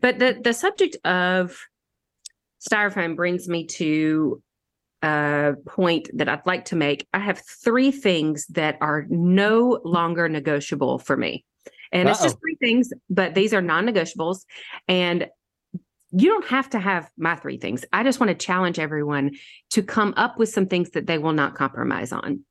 But 0.00 0.18
the 0.18 0.38
the 0.42 0.52
subject 0.52 0.96
of 1.06 1.58
styrofoam 2.60 3.16
brings 3.16 3.48
me 3.48 3.66
to 3.66 4.42
a 5.02 5.54
point 5.66 6.10
that 6.12 6.28
I'd 6.28 6.44
like 6.44 6.66
to 6.66 6.76
make. 6.76 7.06
I 7.14 7.20
have 7.20 7.40
three 7.64 7.90
things 7.90 8.46
that 8.48 8.76
are 8.82 9.06
no 9.08 9.80
longer 9.84 10.28
negotiable 10.28 10.98
for 10.98 11.16
me. 11.16 11.44
And 11.92 12.08
it's 12.08 12.22
just 12.22 12.38
three 12.40 12.56
things, 12.60 12.92
but 13.08 13.34
these 13.34 13.52
are 13.52 13.62
non-negotiables. 13.62 14.44
And 14.86 15.26
you 16.12 16.28
don't 16.28 16.46
have 16.48 16.70
to 16.70 16.78
have 16.78 17.10
my 17.16 17.36
three 17.36 17.58
things. 17.58 17.84
I 17.92 18.02
just 18.02 18.20
want 18.20 18.30
to 18.30 18.34
challenge 18.46 18.78
everyone 18.78 19.32
to 19.70 19.82
come 19.82 20.14
up 20.16 20.38
with 20.38 20.48
some 20.48 20.66
things 20.66 20.90
that 20.90 21.06
they 21.06 21.18
will 21.18 21.32
not 21.32 21.54
compromise 21.54 22.12
on. 22.12 22.44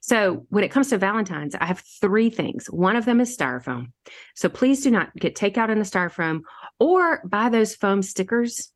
So 0.00 0.46
when 0.48 0.64
it 0.64 0.70
comes 0.70 0.90
to 0.90 0.98
Valentine's, 0.98 1.54
I 1.54 1.66
have 1.66 1.82
three 2.00 2.30
things. 2.30 2.66
One 2.66 2.96
of 2.96 3.04
them 3.04 3.20
is 3.20 3.36
styrofoam. 3.36 3.92
So 4.34 4.48
please 4.48 4.82
do 4.82 4.90
not 4.90 5.14
get 5.16 5.34
takeout 5.36 5.70
in 5.70 5.78
the 5.78 5.84
styrofoam 5.84 6.40
or 6.78 7.20
buy 7.24 7.48
those 7.48 7.74
foam 7.74 8.02
stickers 8.02 8.72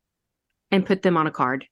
and 0.69 0.85
put 0.85 1.01
them 1.01 1.17
on 1.17 1.27
a 1.27 1.31
card. 1.31 1.65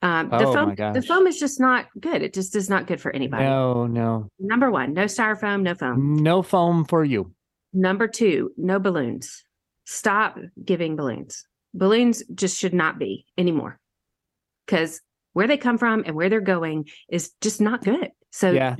Um, 0.00 0.28
the 0.28 0.46
Oh, 0.46 0.52
foam, 0.52 0.74
my 0.78 0.92
the 0.92 1.02
foam 1.02 1.26
is 1.26 1.40
just 1.40 1.58
not 1.58 1.86
good. 1.98 2.22
It 2.22 2.32
just 2.32 2.54
is 2.54 2.70
not 2.70 2.86
good 2.86 3.00
for 3.00 3.10
anybody. 3.10 3.44
No, 3.44 3.86
no. 3.86 4.28
Number 4.38 4.70
one, 4.70 4.92
no 4.92 5.04
styrofoam, 5.06 5.62
no 5.62 5.74
foam. 5.74 6.16
No 6.16 6.42
foam 6.42 6.84
for 6.84 7.04
you. 7.04 7.32
Number 7.72 8.06
two, 8.06 8.52
no 8.56 8.78
balloons. 8.78 9.42
Stop 9.86 10.38
giving 10.64 10.94
balloons. 10.94 11.46
Balloons 11.74 12.22
just 12.34 12.58
should 12.58 12.74
not 12.74 12.98
be 12.98 13.26
anymore 13.36 13.78
because 14.66 15.00
where 15.32 15.46
they 15.46 15.56
come 15.56 15.78
from 15.78 16.02
and 16.06 16.14
where 16.14 16.28
they're 16.28 16.40
going 16.40 16.88
is 17.08 17.32
just 17.40 17.60
not 17.60 17.84
good. 17.84 18.10
So 18.30 18.50
Yeah. 18.50 18.76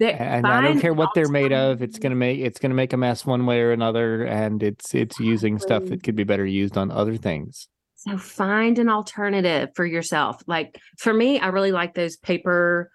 And 0.00 0.46
I 0.46 0.60
don't 0.60 0.80
care 0.80 0.94
what 0.94 1.10
they're 1.14 1.28
made 1.28 1.52
of. 1.52 1.82
It's 1.82 1.98
gonna 1.98 2.14
make 2.14 2.38
it's 2.38 2.60
gonna 2.60 2.74
make 2.74 2.92
a 2.92 2.96
mess 2.96 3.26
one 3.26 3.46
way 3.46 3.60
or 3.60 3.72
another. 3.72 4.22
And 4.22 4.62
it's 4.62 4.94
it's 4.94 5.18
using 5.18 5.58
stuff 5.58 5.86
that 5.86 6.04
could 6.04 6.14
be 6.14 6.24
better 6.24 6.46
used 6.46 6.78
on 6.78 6.92
other 6.92 7.16
things. 7.16 7.68
So 7.96 8.16
find 8.16 8.78
an 8.78 8.88
alternative 8.88 9.70
for 9.74 9.84
yourself. 9.84 10.40
Like 10.46 10.78
for 10.98 11.12
me, 11.12 11.40
I 11.40 11.48
really 11.48 11.72
like 11.72 11.94
those 11.94 12.16
paper 12.16 12.92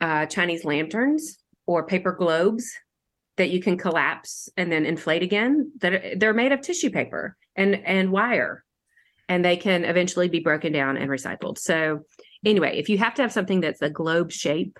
uh, 0.00 0.26
Chinese 0.26 0.64
lanterns 0.64 1.38
or 1.66 1.86
paper 1.86 2.12
globes 2.12 2.72
that 3.36 3.50
you 3.50 3.60
can 3.60 3.76
collapse 3.76 4.48
and 4.56 4.70
then 4.70 4.86
inflate 4.86 5.24
again. 5.24 5.72
That 5.80 5.92
are, 5.92 6.16
they're 6.16 6.34
made 6.34 6.52
of 6.52 6.60
tissue 6.60 6.90
paper 6.90 7.36
and 7.56 7.74
and 7.84 8.12
wire, 8.12 8.64
and 9.28 9.44
they 9.44 9.56
can 9.56 9.84
eventually 9.84 10.28
be 10.28 10.40
broken 10.40 10.72
down 10.72 10.96
and 10.96 11.10
recycled. 11.10 11.58
So 11.58 12.00
anyway, 12.44 12.78
if 12.78 12.88
you 12.88 12.98
have 12.98 13.14
to 13.14 13.22
have 13.22 13.32
something 13.32 13.60
that's 13.60 13.82
a 13.82 13.90
globe 13.90 14.30
shape, 14.32 14.78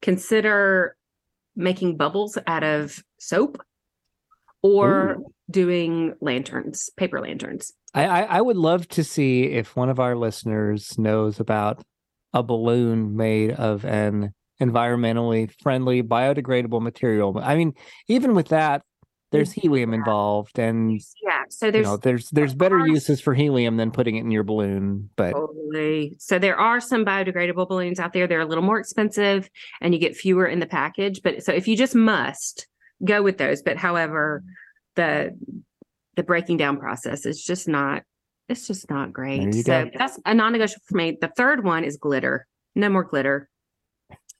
consider 0.00 0.96
making 1.54 1.96
bubbles 1.96 2.38
out 2.46 2.64
of 2.64 3.02
soap 3.18 3.62
or 4.62 5.18
doing 5.50 6.14
lanterns, 6.20 6.90
paper 6.96 7.20
lanterns. 7.20 7.72
I, 7.94 8.06
I 8.06 8.20
I 8.22 8.40
would 8.40 8.56
love 8.56 8.88
to 8.88 9.04
see 9.04 9.44
if 9.44 9.76
one 9.76 9.90
of 9.90 10.00
our 10.00 10.16
listeners 10.16 10.98
knows 10.98 11.40
about 11.40 11.82
a 12.32 12.42
balloon 12.42 13.16
made 13.16 13.52
of 13.52 13.84
an 13.84 14.32
environmentally 14.60 15.52
friendly, 15.62 16.02
biodegradable 16.02 16.80
material. 16.80 17.38
I 17.42 17.56
mean, 17.56 17.74
even 18.08 18.34
with 18.34 18.48
that, 18.48 18.82
there's 19.32 19.52
helium 19.52 19.92
involved, 19.94 20.58
and 20.58 21.00
Yeah. 21.22 21.42
So 21.48 21.66
you 21.66 21.72
there's 21.72 21.86
know, 21.86 21.96
there's 21.96 22.30
there's 22.30 22.54
better 22.54 22.86
uses 22.86 23.20
for 23.20 23.34
helium 23.34 23.76
than 23.76 23.90
putting 23.90 24.16
it 24.16 24.20
in 24.20 24.30
your 24.30 24.44
balloon. 24.44 25.10
But 25.16 25.32
totally. 25.32 26.16
So 26.18 26.38
there 26.38 26.56
are 26.56 26.80
some 26.80 27.04
biodegradable 27.04 27.68
balloons 27.68 27.98
out 27.98 28.12
there. 28.12 28.26
They're 28.26 28.40
a 28.40 28.46
little 28.46 28.64
more 28.64 28.78
expensive 28.78 29.50
and 29.80 29.92
you 29.94 30.00
get 30.00 30.16
fewer 30.16 30.46
in 30.46 30.60
the 30.60 30.66
package. 30.66 31.22
But 31.22 31.42
so 31.42 31.52
if 31.52 31.66
you 31.66 31.76
just 31.76 31.94
must 31.94 32.66
go 33.04 33.22
with 33.22 33.38
those. 33.38 33.62
But 33.62 33.76
however, 33.76 34.44
the 34.96 35.36
the 36.16 36.22
breaking 36.22 36.58
down 36.58 36.78
process 36.78 37.26
is 37.26 37.42
just 37.42 37.68
not 37.68 38.02
it's 38.48 38.66
just 38.66 38.90
not 38.90 39.12
great. 39.12 39.54
So 39.54 39.84
go. 39.84 39.90
that's 39.96 40.18
a 40.26 40.34
non-negotiable 40.34 40.84
for 40.86 40.96
me. 40.96 41.16
The 41.20 41.32
third 41.36 41.64
one 41.64 41.84
is 41.84 41.96
glitter. 41.96 42.46
No 42.74 42.88
more 42.88 43.04
glitter. 43.04 43.48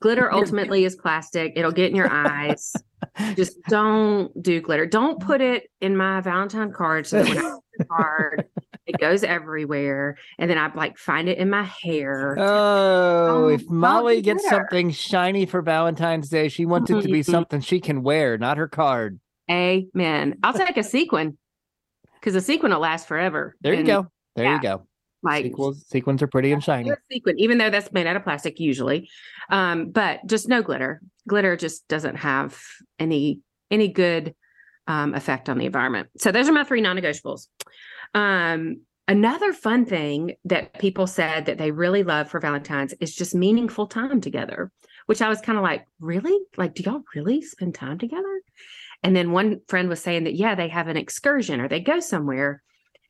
Glitter 0.03 0.33
ultimately 0.33 0.85
is 0.85 0.97
plastic. 0.97 1.53
It'll 1.57 1.73
get 1.73 1.91
in 1.91 1.97
your 1.97 2.11
eyes. 2.11 2.75
just 3.37 3.57
don't 3.69 4.31
do 4.43 4.61
glitter. 4.61 4.87
Don't 4.87 5.21
put 5.21 5.41
it 5.41 5.71
in 5.81 5.97
my 5.97 6.21
Valentine 6.21 6.73
card 6.73 7.07
so 7.07 7.23
that 7.23 7.29
when 7.35 7.39
I 7.45 7.85
card, 7.89 8.45
it 8.87 8.99
goes 8.99 9.25
everywhere. 9.25 10.17
And 10.39 10.51
then 10.51 10.59
I 10.59 10.73
like 10.75 10.99
find 10.99 11.29
it 11.29 11.39
in 11.39 11.49
my 11.51 11.63
hair. 11.63 12.37
oh, 12.39 13.47
Um, 13.47 13.53
if 13.55 13.69
Molly 13.71 14.21
gets 14.21 14.43
glitter. 14.43 14.57
something 14.57 14.91
shiny 14.91 15.47
for 15.47 15.63
Valentine's 15.63 16.29
Day, 16.29 16.49
she 16.49 16.67
wants 16.67 16.91
it 16.91 17.01
to 17.03 17.09
be 17.09 17.21
Mhm. 17.21 17.31
something 17.31 17.61
she 17.61 17.81
can 17.81 18.03
wear, 18.03 18.37
not 18.39 18.59
her 18.59 18.69
card. 18.69 19.19
Amen. 19.51 20.37
I'll 20.43 20.53
take 20.53 20.77
a 20.77 20.83
sequin 20.85 21.37
because 22.21 22.35
a 22.35 22.41
sequin 22.41 22.73
will 22.73 22.79
last 22.81 23.09
forever. 23.09 23.57
There 23.61 23.73
you 23.73 23.81
And, 23.81 23.87
go. 23.87 24.07
There 24.37 24.45
yeah, 24.47 24.55
you 24.57 24.63
go. 24.63 24.87
Like 25.23 25.45
Sequels, 25.45 25.87
sequins 25.87 26.23
are 26.23 26.27
pretty 26.27 26.51
and 26.53 26.63
shiny. 26.63 26.91
sequin, 27.11 27.39
even 27.39 27.59
though 27.59 27.71
that's 27.71 27.93
made 27.93 28.07
out 28.07 28.17
of 28.17 28.25
plastic 28.25 28.59
usually. 28.59 29.09
Um, 29.51 29.91
but 29.91 30.27
just 30.27 30.49
no 30.49 30.63
glitter. 30.63 31.01
Glitter 31.29 31.57
just 31.57 31.87
doesn't 31.89 32.17
have 32.17 32.61
any 32.99 33.41
any 33.71 33.89
good 33.89 34.35
um, 34.87 35.15
effect 35.15 35.49
on 35.49 35.59
the 35.59 35.67
environment. 35.67 36.09
So 36.19 36.33
those 36.33 36.49
are 36.49 36.53
my 36.53 36.65
three 36.65 36.81
non-negotiables. 36.81 37.47
Um, 38.15 38.83
another 39.09 39.53
fun 39.53 39.87
thing 39.87 40.35
that 40.45 40.79
people 40.79 41.07
said 41.07 41.47
that 41.47 41.59
they 41.59 41.71
really 41.71 42.03
love 42.03 42.29
for 42.29 42.41
Valentine's 42.41 42.93
is 42.95 43.15
just 43.15 43.35
meaningful 43.35 43.87
time 43.87 44.21
together, 44.21 44.71
which 45.07 45.23
I 45.23 45.29
was 45.29 45.41
kind 45.41 45.57
of 45.57 45.65
like, 45.65 45.87
really? 46.01 46.37
Like, 46.57 46.75
do 46.75 46.83
y'all 46.83 47.05
really 47.15 47.43
spend 47.43 47.75
time 47.75 47.99
together? 47.99 48.43
And 49.03 49.17
then 49.17 49.33
one 49.33 49.61
friend 49.69 49.89
was 49.89 50.01
saying 50.01 50.25
that, 50.25 50.35
yeah, 50.35 50.55
they 50.55 50.69
have 50.69 50.89
an 50.89 50.97
excursion 50.97 51.61
or 51.61 51.69
they 51.69 51.81
go 51.81 52.01
somewhere. 52.01 52.63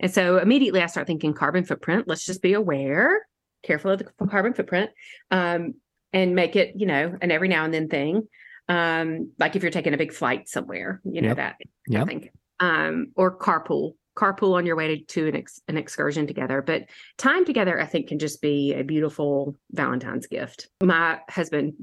And 0.03 0.13
so 0.13 0.39
immediately 0.39 0.83
I 0.83 0.87
start 0.87 1.07
thinking 1.07 1.33
carbon 1.33 1.65
footprint. 1.65 2.09
Let's 2.09 2.27
just 2.27 2.43
be 2.43 2.53
aware, 2.55 3.27
careful 3.63 3.93
of 3.93 4.01
the 4.01 4.27
carbon 4.27 4.53
footprint, 4.53 4.91
um, 5.31 5.75
and 6.13 6.35
make 6.35 6.57
it, 6.57 6.75
you 6.77 6.87
know, 6.87 7.17
an 7.23 7.31
every 7.31 7.49
now 7.49 7.65
and 7.65 7.73
then 7.73 7.89
thing. 7.89 8.27
Um, 8.69 9.33
like 9.39 9.57
if 9.57 9.63
you're 9.63 9.71
taking 9.71 9.95
a 9.95 9.99
big 9.99 10.13
flight 10.13 10.49
somewhere, 10.49 11.01
you 11.05 11.23
know, 11.23 11.29
Yep. 11.29 11.37
that 11.37 11.57
I 11.95 12.05
think. 12.05 12.31
Um, 12.61 13.13
or 13.17 13.37
carpool, 13.39 13.95
carpool 14.17 14.55
on 14.55 14.67
your 14.67 14.77
way 14.77 14.97
to, 14.99 15.05
to 15.05 15.29
an, 15.29 15.37
ex- 15.37 15.61
an 15.69 15.77
excursion 15.77 16.27
together. 16.27 16.63
But 16.63 16.85
time 17.17 17.45
together, 17.45 17.81
I 17.81 17.87
think, 17.87 18.09
can 18.09 18.19
just 18.19 18.41
be 18.43 18.75
a 18.75 18.83
beautiful 18.85 19.57
Valentine's 19.71 20.27
gift. 20.27 20.69
My 20.83 21.21
husband 21.29 21.75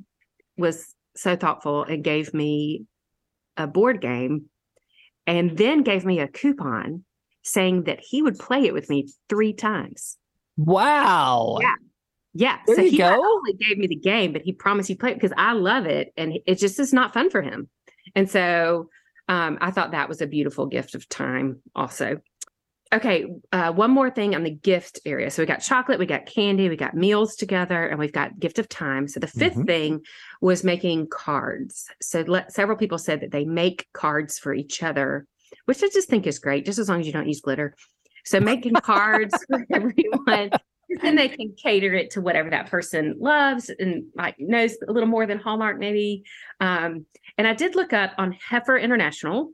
was 0.58 0.94
so 1.16 1.36
thoughtful 1.36 1.84
and 1.84 2.04
gave 2.04 2.34
me 2.34 2.86
a 3.58 3.68
board 3.68 4.00
game 4.02 4.46
and 5.28 5.58
then 5.58 5.84
gave 5.84 6.06
me 6.06 6.20
a 6.20 6.28
coupon 6.28 7.04
saying 7.44 7.84
that 7.84 8.00
he 8.00 8.22
would 8.22 8.38
play 8.38 8.66
it 8.66 8.74
with 8.74 8.90
me 8.90 9.10
three 9.28 9.54
times. 9.54 10.18
Wow. 10.58 11.58
Yeah. 11.62 11.76
Yeah. 12.34 12.60
There 12.68 12.76
so 12.76 12.84
he 12.84 12.98
not 12.98 13.18
only 13.18 13.54
gave 13.54 13.78
me 13.78 13.88
the 13.88 13.96
game, 13.96 14.34
but 14.34 14.42
he 14.42 14.54
promised 14.54 14.88
he'd 14.90 15.00
play 15.00 15.12
it 15.12 15.16
because 15.16 15.34
I 15.38 15.54
love 15.54 15.86
it. 15.86 16.14
And 16.18 16.38
it 16.46 16.56
just 16.56 16.80
is 16.80 16.94
not 16.94 17.14
fun 17.14 17.30
for 17.30 17.42
him. 17.42 17.70
And 18.16 18.30
so 18.30 18.90
um, 19.28 19.58
I 19.62 19.72
thought 19.72 19.92
that 19.92 20.10
was 20.10 20.22
a 20.22 20.28
beautiful 20.28 20.66
gift 20.66 20.96
of 20.96 21.08
time 21.08 21.62
also. 21.76 22.20
Okay, 22.92 23.28
uh, 23.52 23.72
one 23.72 23.92
more 23.92 24.10
thing 24.10 24.34
on 24.34 24.44
the 24.44 24.50
gift 24.50 25.00
area. 25.06 25.30
So 25.30 25.44
we 25.44 25.46
got 25.46 25.58
chocolate, 25.58 26.00
we 26.00 26.08
got 26.08 26.26
candy, 26.26 26.70
we 26.70 26.76
got 26.76 26.96
meals 26.96 27.36
together, 27.36 27.86
and 27.86 28.00
we've 28.00 28.12
got 28.12 28.40
gift 28.40 28.58
of 28.58 28.68
time. 28.68 29.08
So 29.08 29.20
the 29.20 29.28
5th 29.28 29.58
Mhm. 29.58 29.68
thing 29.68 30.02
was 30.42 30.64
making 30.64 31.08
cards. 31.10 31.88
So 32.02 32.22
let, 32.22 32.52
several 32.52 32.78
people 32.78 32.98
said 32.98 33.22
that 33.22 33.30
they 33.30 33.46
make 33.46 33.88
cards 33.94 34.40
for 34.40 34.56
each 34.56 34.82
other, 34.82 35.28
which 35.70 35.84
I 35.84 35.88
just 35.94 36.10
think 36.10 36.26
is 36.26 36.40
great, 36.40 36.66
just 36.66 36.80
as 36.80 36.90
long 36.90 37.00
as 37.00 37.06
you 37.06 37.14
don't 37.14 37.28
use 37.28 37.42
glitter. 37.42 37.76
So 38.26 38.40
making 38.40 38.74
cards 38.74 39.36
for 39.48 39.64
everyone, 39.72 40.50
then 41.04 41.16
they 41.16 41.30
can 41.30 41.54
cater 41.62 41.94
it 41.94 42.10
to 42.14 42.22
whatever 42.22 42.50
that 42.50 42.72
person 42.72 43.18
loves 43.20 43.70
and 43.70 44.06
like 44.16 44.34
knows 44.40 44.76
a 44.88 44.92
little 44.92 45.08
more 45.08 45.28
than 45.28 45.38
Hallmark, 45.38 45.78
maybe. 45.78 46.24
Um, 46.60 47.06
and 47.38 47.46
I 47.46 47.54
did 47.54 47.76
look 47.76 47.94
up 47.94 48.14
on 48.18 48.36
Heifer 48.50 48.80
International 48.80 49.52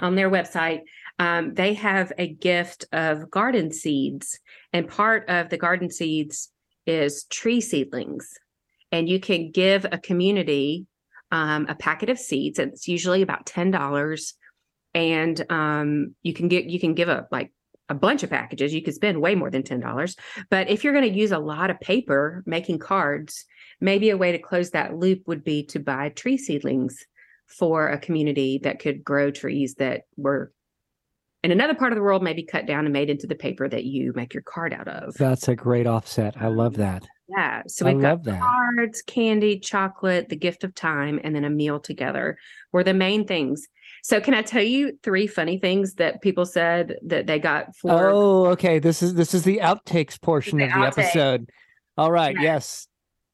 on 0.00 0.16
their 0.16 0.28
website. 0.28 0.80
Um, 1.20 1.54
they 1.54 1.74
have 1.74 2.12
a 2.18 2.26
gift 2.26 2.86
of 2.90 3.30
garden 3.30 3.72
seeds, 3.72 4.40
and 4.72 4.88
part 4.88 5.28
of 5.28 5.50
the 5.50 5.56
garden 5.56 5.88
seeds 5.88 6.50
is 6.84 7.26
tree 7.26 7.60
seedlings. 7.60 8.26
And 8.90 9.08
you 9.08 9.20
can 9.20 9.52
give 9.52 9.84
a 9.84 9.98
community 9.98 10.88
um, 11.30 11.66
a 11.68 11.76
packet 11.76 12.08
of 12.08 12.18
seeds. 12.18 12.58
It's 12.58 12.88
usually 12.88 13.22
about 13.22 13.46
ten 13.46 13.70
dollars, 13.70 14.34
and 14.98 15.44
um, 15.50 16.14
you 16.22 16.34
can 16.34 16.48
get 16.48 16.66
you 16.66 16.80
can 16.80 16.94
give 16.94 17.08
a 17.08 17.26
like 17.30 17.52
a 17.88 17.94
bunch 17.94 18.22
of 18.22 18.30
packages. 18.30 18.74
You 18.74 18.82
could 18.82 18.94
spend 18.94 19.20
way 19.20 19.34
more 19.34 19.50
than 19.50 19.62
ten 19.62 19.80
dollars. 19.80 20.16
But 20.50 20.68
if 20.68 20.84
you're 20.84 20.92
going 20.92 21.10
to 21.10 21.18
use 21.18 21.32
a 21.32 21.38
lot 21.38 21.70
of 21.70 21.80
paper 21.80 22.42
making 22.46 22.78
cards, 22.78 23.44
maybe 23.80 24.10
a 24.10 24.16
way 24.16 24.32
to 24.32 24.38
close 24.38 24.70
that 24.70 24.96
loop 24.96 25.22
would 25.26 25.44
be 25.44 25.64
to 25.66 25.78
buy 25.78 26.10
tree 26.10 26.36
seedlings 26.36 27.06
for 27.46 27.88
a 27.88 27.98
community 27.98 28.60
that 28.62 28.78
could 28.78 29.02
grow 29.02 29.30
trees 29.30 29.74
that 29.76 30.02
were 30.16 30.52
in 31.44 31.52
another 31.52 31.74
part 31.74 31.92
of 31.92 31.96
the 31.96 32.02
world 32.02 32.22
maybe 32.22 32.42
cut 32.42 32.66
down 32.66 32.84
and 32.84 32.92
made 32.92 33.08
into 33.08 33.26
the 33.26 33.34
paper 33.34 33.68
that 33.68 33.84
you 33.84 34.12
make 34.16 34.34
your 34.34 34.42
card 34.42 34.74
out 34.74 34.88
of. 34.88 35.14
That's 35.14 35.48
a 35.48 35.54
great 35.54 35.86
offset. 35.86 36.34
I 36.36 36.48
love 36.48 36.76
that. 36.76 37.06
Yeah. 37.28 37.62
So 37.66 37.86
we've 37.86 38.00
got 38.00 38.24
that. 38.24 38.40
cards, 38.40 39.02
candy, 39.02 39.60
chocolate, 39.60 40.28
the 40.28 40.36
gift 40.36 40.64
of 40.64 40.74
time, 40.74 41.20
and 41.22 41.34
then 41.34 41.44
a 41.44 41.50
meal 41.50 41.78
together 41.78 42.38
were 42.72 42.82
the 42.82 42.94
main 42.94 43.26
things. 43.26 43.68
So 44.02 44.20
can 44.20 44.34
I 44.34 44.42
tell 44.42 44.62
you 44.62 44.98
three 45.02 45.26
funny 45.26 45.58
things 45.58 45.94
that 45.94 46.22
people 46.22 46.44
said 46.46 46.96
that 47.06 47.26
they 47.26 47.38
got 47.38 47.74
for 47.76 48.10
Oh, 48.10 48.46
okay. 48.46 48.78
This 48.78 49.02
is 49.02 49.14
this 49.14 49.34
is 49.34 49.42
the 49.42 49.58
outtakes 49.62 50.20
portion 50.20 50.58
The 50.58 50.64
of 50.64 50.70
the 50.70 50.76
outtake. 50.76 50.98
episode. 51.04 51.50
All 51.96 52.12
right. 52.12 52.36
Yes. 52.38 52.86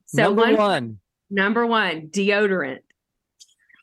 so 0.06 0.22
Number 0.22 0.42
one, 0.42 0.56
one. 0.56 0.98
number 1.30 1.66
one, 1.66 2.08
deodorant. 2.08 2.78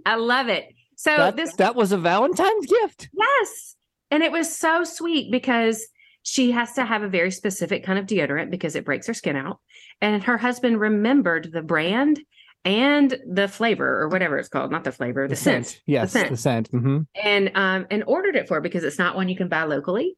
I 0.05 0.15
love 0.15 0.47
it. 0.49 0.65
So 0.95 1.15
That, 1.15 1.35
this 1.35 1.55
that 1.55 1.75
was 1.75 1.91
a 1.91 1.97
Valentine's 1.97 2.65
gift. 2.65 3.09
Yes. 3.17 3.75
And 4.11 4.23
it 4.23 4.31
was 4.31 4.55
so 4.55 4.83
sweet 4.83 5.31
because 5.31 5.87
she 6.23 6.51
has 6.51 6.73
to 6.73 6.85
have 6.85 7.01
a 7.01 7.07
very 7.07 7.31
specific 7.31 7.83
kind 7.83 7.97
of 7.97 8.05
deodorant 8.05 8.51
because 8.51 8.75
it 8.75 8.85
breaks 8.85 9.07
her 9.07 9.13
skin 9.13 9.35
out. 9.35 9.59
And 10.01 10.23
her 10.23 10.37
husband 10.37 10.79
remembered 10.79 11.51
the 11.51 11.61
brand 11.61 12.19
and 12.65 13.17
the 13.31 13.47
flavor 13.47 14.01
or 14.01 14.07
whatever 14.09 14.37
it's 14.37 14.49
called, 14.49 14.71
not 14.71 14.83
the 14.83 14.91
flavor, 14.91 15.27
the, 15.27 15.35
scent. 15.35 15.79
Yes, 15.85 16.13
the 16.13 16.19
scent. 16.19 16.29
the 16.29 16.37
scent. 16.37 16.67
hmm 16.69 16.99
And 17.21 17.51
um 17.55 17.87
and 17.89 18.03
ordered 18.05 18.35
it 18.35 18.47
for 18.47 18.61
because 18.61 18.83
it's 18.83 18.99
not 18.99 19.15
one 19.15 19.29
you 19.29 19.35
can 19.35 19.47
buy 19.49 19.63
locally. 19.63 20.15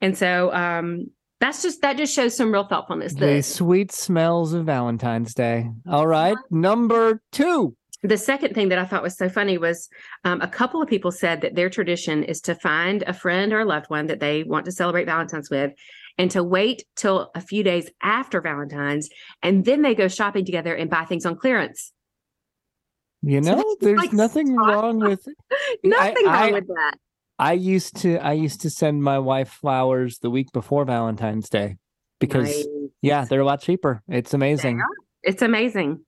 And 0.00 0.16
so 0.18 0.52
um 0.52 1.10
that's 1.38 1.62
just 1.62 1.82
that 1.82 1.96
just 1.96 2.14
shows 2.14 2.34
some 2.36 2.50
real 2.52 2.64
thoughtfulness. 2.66 3.14
The 3.14 3.26
The, 3.26 3.42
sweet 3.42 3.92
smells 3.92 4.52
of 4.54 4.64
Valentine's 4.66 5.34
Day. 5.34 5.68
All 5.88 6.06
right. 6.06 6.36
Number 6.50 7.20
two. 7.30 7.76
the 8.02 8.16
second 8.18 8.54
thing 8.54 8.68
that 8.70 8.78
I 8.78 8.84
thought 8.84 9.02
was 9.02 9.16
so 9.16 9.28
funny 9.28 9.58
was 9.58 9.88
um, 10.24 10.40
a 10.40 10.48
couple 10.48 10.80
of 10.82 10.88
people 10.88 11.10
said 11.10 11.40
that 11.42 11.54
their 11.54 11.68
tradition 11.70 12.22
is 12.24 12.40
to 12.42 12.54
find 12.54 13.02
a 13.06 13.12
friend 13.12 13.52
or 13.52 13.60
a 13.60 13.64
loved 13.64 13.90
one 13.90 14.06
that 14.06 14.20
they 14.20 14.44
want 14.44 14.64
to 14.66 14.72
celebrate 14.72 15.06
Valentine's 15.06 15.50
with 15.50 15.72
and 16.18 16.30
to 16.30 16.42
wait 16.42 16.84
till 16.96 17.30
a 17.34 17.40
few 17.40 17.62
days 17.62 17.90
after 18.02 18.40
Valentine's 18.40 19.08
and 19.42 19.64
then 19.64 19.82
they 19.82 19.94
go 19.94 20.08
shopping 20.08 20.44
together 20.44 20.74
and 20.74 20.88
buy 20.90 21.04
things 21.04 21.26
on 21.26 21.36
clearance. 21.36 21.92
You 23.22 23.40
know, 23.40 23.58
is 23.58 23.76
there's 23.80 23.98
like 23.98 24.12
nothing 24.12 24.46
spot 24.54 24.68
wrong 24.68 24.98
with 25.00 25.26
Nothing 25.84 26.28
I- 26.28 26.42
wrong 26.44 26.52
with 26.52 26.66
that. 26.68 26.94
I 27.38 27.52
used 27.52 27.96
to 27.98 28.16
I 28.18 28.32
used 28.32 28.62
to 28.62 28.70
send 28.70 29.02
my 29.02 29.18
wife 29.18 29.50
flowers 29.50 30.18
the 30.20 30.30
week 30.30 30.52
before 30.52 30.86
Valentine's 30.86 31.50
Day 31.50 31.76
because 32.18 32.46
Nice. 32.48 32.66
yeah, 33.02 33.24
they're 33.26 33.40
a 33.40 33.44
lot 33.44 33.60
cheaper. 33.60 34.02
It's 34.08 34.32
amazing. 34.32 34.80
It's 35.22 35.42
amazing. 35.42 36.00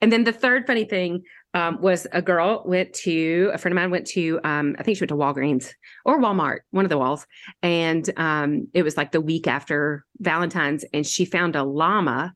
And 0.00 0.10
then 0.10 0.24
the 0.24 0.32
third 0.32 0.66
funny 0.66 0.84
thing 0.84 1.22
um, 1.54 1.80
was 1.80 2.06
a 2.12 2.22
girl 2.22 2.62
went 2.64 2.92
to 2.94 3.50
a 3.52 3.58
friend 3.58 3.72
of 3.72 3.76
mine 3.76 3.90
went 3.90 4.06
to 4.08 4.38
um, 4.44 4.76
I 4.78 4.82
think 4.82 4.96
she 4.96 5.02
went 5.02 5.08
to 5.08 5.16
Walgreens 5.16 5.72
or 6.04 6.20
Walmart, 6.20 6.60
one 6.70 6.84
of 6.84 6.90
the 6.90 6.98
walls, 6.98 7.26
and 7.62 8.08
um, 8.16 8.68
it 8.72 8.82
was 8.82 8.96
like 8.96 9.12
the 9.12 9.20
week 9.20 9.46
after 9.46 10.04
Valentine's, 10.18 10.84
and 10.92 11.06
she 11.06 11.24
found 11.24 11.56
a 11.56 11.64
llama, 11.64 12.34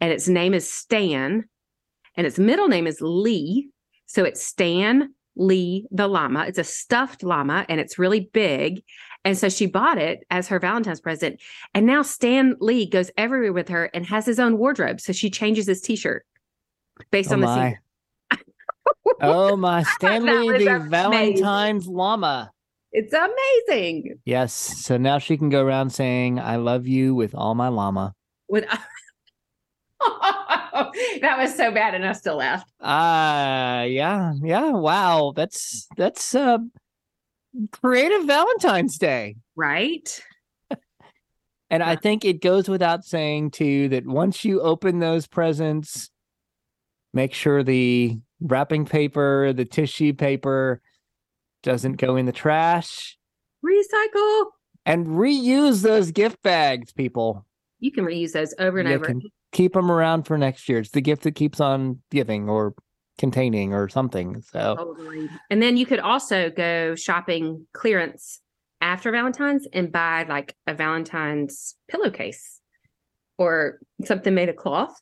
and 0.00 0.12
its 0.12 0.28
name 0.28 0.54
is 0.54 0.70
Stan, 0.70 1.44
and 2.16 2.26
its 2.26 2.38
middle 2.38 2.68
name 2.68 2.86
is 2.86 2.98
Lee, 3.00 3.68
so 4.06 4.24
it's 4.24 4.42
Stan 4.42 5.14
Lee 5.36 5.86
the 5.90 6.08
llama. 6.08 6.44
It's 6.46 6.58
a 6.58 6.64
stuffed 6.64 7.22
llama, 7.22 7.64
and 7.68 7.80
it's 7.80 7.98
really 7.98 8.28
big. 8.32 8.82
And 9.24 9.38
so 9.38 9.48
she 9.48 9.66
bought 9.66 9.98
it 9.98 10.26
as 10.30 10.48
her 10.48 10.58
Valentine's 10.58 11.00
present. 11.00 11.40
And 11.74 11.86
now 11.86 12.02
Stan 12.02 12.56
Lee 12.60 12.88
goes 12.88 13.10
everywhere 13.16 13.52
with 13.52 13.68
her 13.68 13.84
and 13.94 14.04
has 14.06 14.26
his 14.26 14.40
own 14.40 14.58
wardrobe. 14.58 15.00
So 15.00 15.12
she 15.12 15.30
changes 15.30 15.66
his 15.66 15.80
t-shirt 15.80 16.26
based 17.12 17.30
Oh 17.30 17.34
on 17.34 17.40
the 17.40 17.46
my. 17.46 17.78
Oh 19.20 19.56
my 19.58 19.82
Stan 19.82 20.24
Lee 20.24 20.64
the 20.64 20.76
amazing. 20.76 20.90
Valentine's 20.90 21.86
llama. 21.86 22.50
It's 22.92 23.14
amazing. 23.14 24.20
Yes. 24.24 24.52
So 24.52 24.96
now 24.98 25.18
she 25.18 25.36
can 25.36 25.48
go 25.48 25.64
around 25.64 25.90
saying, 25.90 26.38
I 26.38 26.56
love 26.56 26.86
you 26.86 27.14
with 27.14 27.34
all 27.34 27.54
my 27.54 27.68
llama. 27.68 28.14
With 28.48 28.66
that 31.20 31.36
was 31.38 31.54
so 31.54 31.70
bad, 31.70 31.94
and 31.94 32.04
I 32.04 32.12
still 32.12 32.36
laughed. 32.36 32.70
Ah, 32.80 33.82
yeah, 33.82 34.32
yeah. 34.42 34.70
Wow. 34.70 35.32
That's 35.34 35.88
that's 35.96 36.34
uh 36.34 36.58
creative 37.70 38.26
Valentine's 38.26 38.98
Day. 38.98 39.36
Right? 39.56 40.20
And 41.70 41.82
I 41.82 41.96
think 41.96 42.26
it 42.26 42.42
goes 42.42 42.68
without 42.68 43.02
saying 43.02 43.52
too 43.52 43.88
that 43.88 44.06
once 44.06 44.44
you 44.44 44.60
open 44.60 44.98
those 44.98 45.26
presents, 45.26 46.10
make 47.14 47.32
sure 47.32 47.62
the 47.62 48.18
wrapping 48.42 48.84
paper, 48.84 49.52
the 49.52 49.64
tissue 49.64 50.12
paper 50.12 50.80
doesn't 51.62 51.94
go 51.94 52.16
in 52.16 52.26
the 52.26 52.32
trash 52.32 53.16
Recycle. 53.64 54.46
and 54.84 55.06
reuse 55.06 55.82
those 55.82 56.10
gift 56.10 56.42
bags, 56.42 56.92
people. 56.92 57.46
You 57.78 57.92
can 57.92 58.04
reuse 58.04 58.32
those 58.32 58.54
over 58.58 58.78
and 58.78 58.88
You 58.88 58.96
over. 58.96 59.04
can 59.04 59.20
keep 59.52 59.72
them 59.74 59.90
around 59.90 60.24
for 60.24 60.36
next 60.38 60.68
year. 60.68 60.78
It's 60.78 60.90
the 60.90 61.00
gift 61.00 61.22
that 61.22 61.32
keeps 61.32 61.60
on 61.60 62.00
giving 62.10 62.48
or 62.48 62.74
containing 63.18 63.74
or 63.74 63.88
something. 63.88 64.42
So 64.42 64.76
Totally. 64.76 65.28
And 65.50 65.62
then 65.62 65.76
you 65.76 65.86
could 65.86 66.00
also 66.00 66.50
go 66.50 66.94
shopping 66.94 67.66
clearance 67.72 68.40
after 68.80 69.10
Valentine's 69.12 69.66
and 69.72 69.92
buy 69.92 70.24
like 70.28 70.56
a 70.66 70.74
Valentine's 70.74 71.76
pillowcase 71.88 72.60
or 73.38 73.78
something 74.04 74.34
made 74.34 74.48
of 74.48 74.56
cloth 74.56 74.98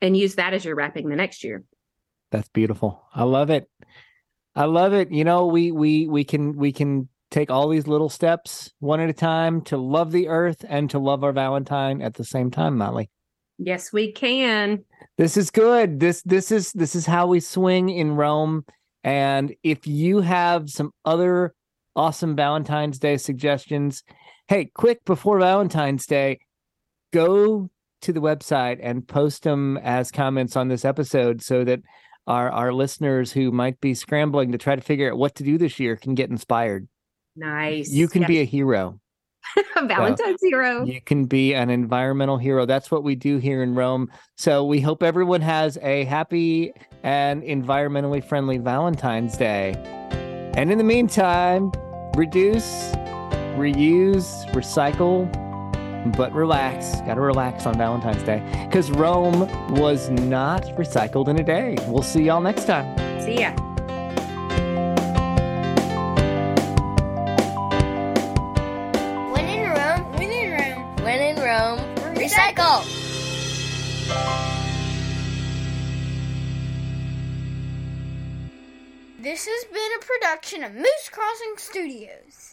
and 0.00 0.16
use 0.16 0.36
that 0.36 0.54
as 0.54 0.64
your 0.64 0.74
wrapping 0.74 1.08
the 1.08 1.16
next 1.16 1.44
year. 1.44 1.62
That's 2.30 2.48
beautiful. 2.48 3.02
I 3.14 3.24
love 3.24 3.50
it. 3.50 3.68
I 4.54 4.64
love 4.64 4.92
it. 4.92 5.10
You 5.10 5.24
know, 5.24 5.46
we 5.46 5.72
we 5.72 6.06
we 6.06 6.24
can 6.24 6.56
we 6.56 6.72
can 6.72 7.08
take 7.30 7.50
all 7.50 7.68
these 7.68 7.86
little 7.86 8.08
steps 8.08 8.72
one 8.80 9.00
at 9.00 9.08
a 9.08 9.14
time 9.14 9.62
to 9.62 9.76
love 9.76 10.10
the 10.12 10.28
earth 10.28 10.64
and 10.68 10.90
to 10.90 10.98
love 10.98 11.22
our 11.22 11.32
Valentine 11.32 12.02
at 12.02 12.14
the 12.14 12.24
same 12.24 12.50
time, 12.50 12.76
Molly. 12.76 13.10
Yes, 13.58 13.92
we 13.92 14.12
can. 14.12 14.84
This 15.18 15.36
is 15.36 15.50
good. 15.50 16.00
This 16.00 16.22
this 16.22 16.50
is 16.50 16.72
this 16.72 16.94
is 16.94 17.06
how 17.06 17.26
we 17.26 17.40
swing 17.40 17.90
in 17.90 18.16
Rome. 18.16 18.64
And 19.04 19.54
if 19.62 19.86
you 19.86 20.20
have 20.20 20.70
some 20.70 20.92
other 21.04 21.54
awesome 21.96 22.36
Valentine's 22.36 22.98
Day 22.98 23.16
suggestions, 23.16 24.02
hey, 24.48 24.70
quick 24.74 25.04
before 25.04 25.38
Valentine's 25.38 26.06
Day, 26.06 26.40
go 27.12 27.70
to 28.02 28.12
the 28.12 28.20
website 28.20 28.78
and 28.82 29.06
post 29.06 29.42
them 29.42 29.76
as 29.78 30.10
comments 30.10 30.56
on 30.56 30.68
this 30.68 30.84
episode 30.84 31.42
so 31.42 31.64
that 31.64 31.80
our 32.30 32.50
our 32.50 32.72
listeners 32.72 33.32
who 33.32 33.50
might 33.50 33.80
be 33.80 33.92
scrambling 33.94 34.52
to 34.52 34.58
try 34.58 34.76
to 34.76 34.82
figure 34.82 35.10
out 35.10 35.18
what 35.18 35.34
to 35.34 35.42
do 35.44 35.58
this 35.58 35.80
year 35.80 35.96
can 35.96 36.14
get 36.14 36.30
inspired. 36.30 36.86
Nice. 37.36 37.90
You 37.90 38.06
can 38.08 38.22
Yeah. 38.22 38.28
be 38.28 38.40
a 38.40 38.44
hero. 38.44 39.00
Valentine's 39.76 40.40
hero. 40.42 40.84
You 40.84 41.00
can 41.00 41.24
be 41.24 41.54
an 41.54 41.70
environmental 41.70 42.36
hero. 42.38 42.66
That's 42.66 42.90
what 42.90 43.02
we 43.02 43.14
do 43.16 43.38
here 43.38 43.62
in 43.62 43.74
Rome. 43.74 44.08
So 44.36 44.64
we 44.64 44.80
hope 44.80 45.02
everyone 45.02 45.40
has 45.40 45.76
a 45.82 46.04
happy 46.04 46.72
and 47.02 47.42
environmentally 47.42 48.22
friendly 48.22 48.58
Valentine's 48.58 49.36
Day. 49.36 49.74
And 50.56 50.70
in 50.70 50.78
the 50.78 50.84
meantime, 50.84 51.72
reduce, 52.16 52.92
reuse, 53.56 54.46
recycle, 54.52 55.28
but 56.06 56.32
relax. 56.32 57.00
Got 57.02 57.14
to 57.14 57.20
relax 57.20 57.66
on 57.66 57.76
Valentine's 57.76 58.22
Day 58.22 58.42
because 58.66 58.90
Rome 58.90 59.40
was 59.74 60.10
not 60.10 60.64
recycled 60.76 61.28
in 61.28 61.38
a 61.38 61.44
day. 61.44 61.76
We'll 61.86 62.02
see 62.02 62.22
y'all 62.22 62.40
next 62.40 62.64
time. 62.66 62.86
See 63.20 63.40
ya. 63.40 63.52
When 69.32 69.46
in 69.46 69.68
Rome, 69.68 70.12
when 70.16 70.30
in 70.30 70.52
Rome, 70.52 70.96
when 71.04 71.20
in 71.20 71.36
Rome, 71.36 71.78
recycle. 72.14 72.84
This 79.18 79.46
has 79.46 79.64
been 79.66 79.90
a 79.98 80.04
production 80.04 80.64
of 80.64 80.74
Moose 80.74 81.10
Crossing 81.12 81.54
Studios. 81.58 82.49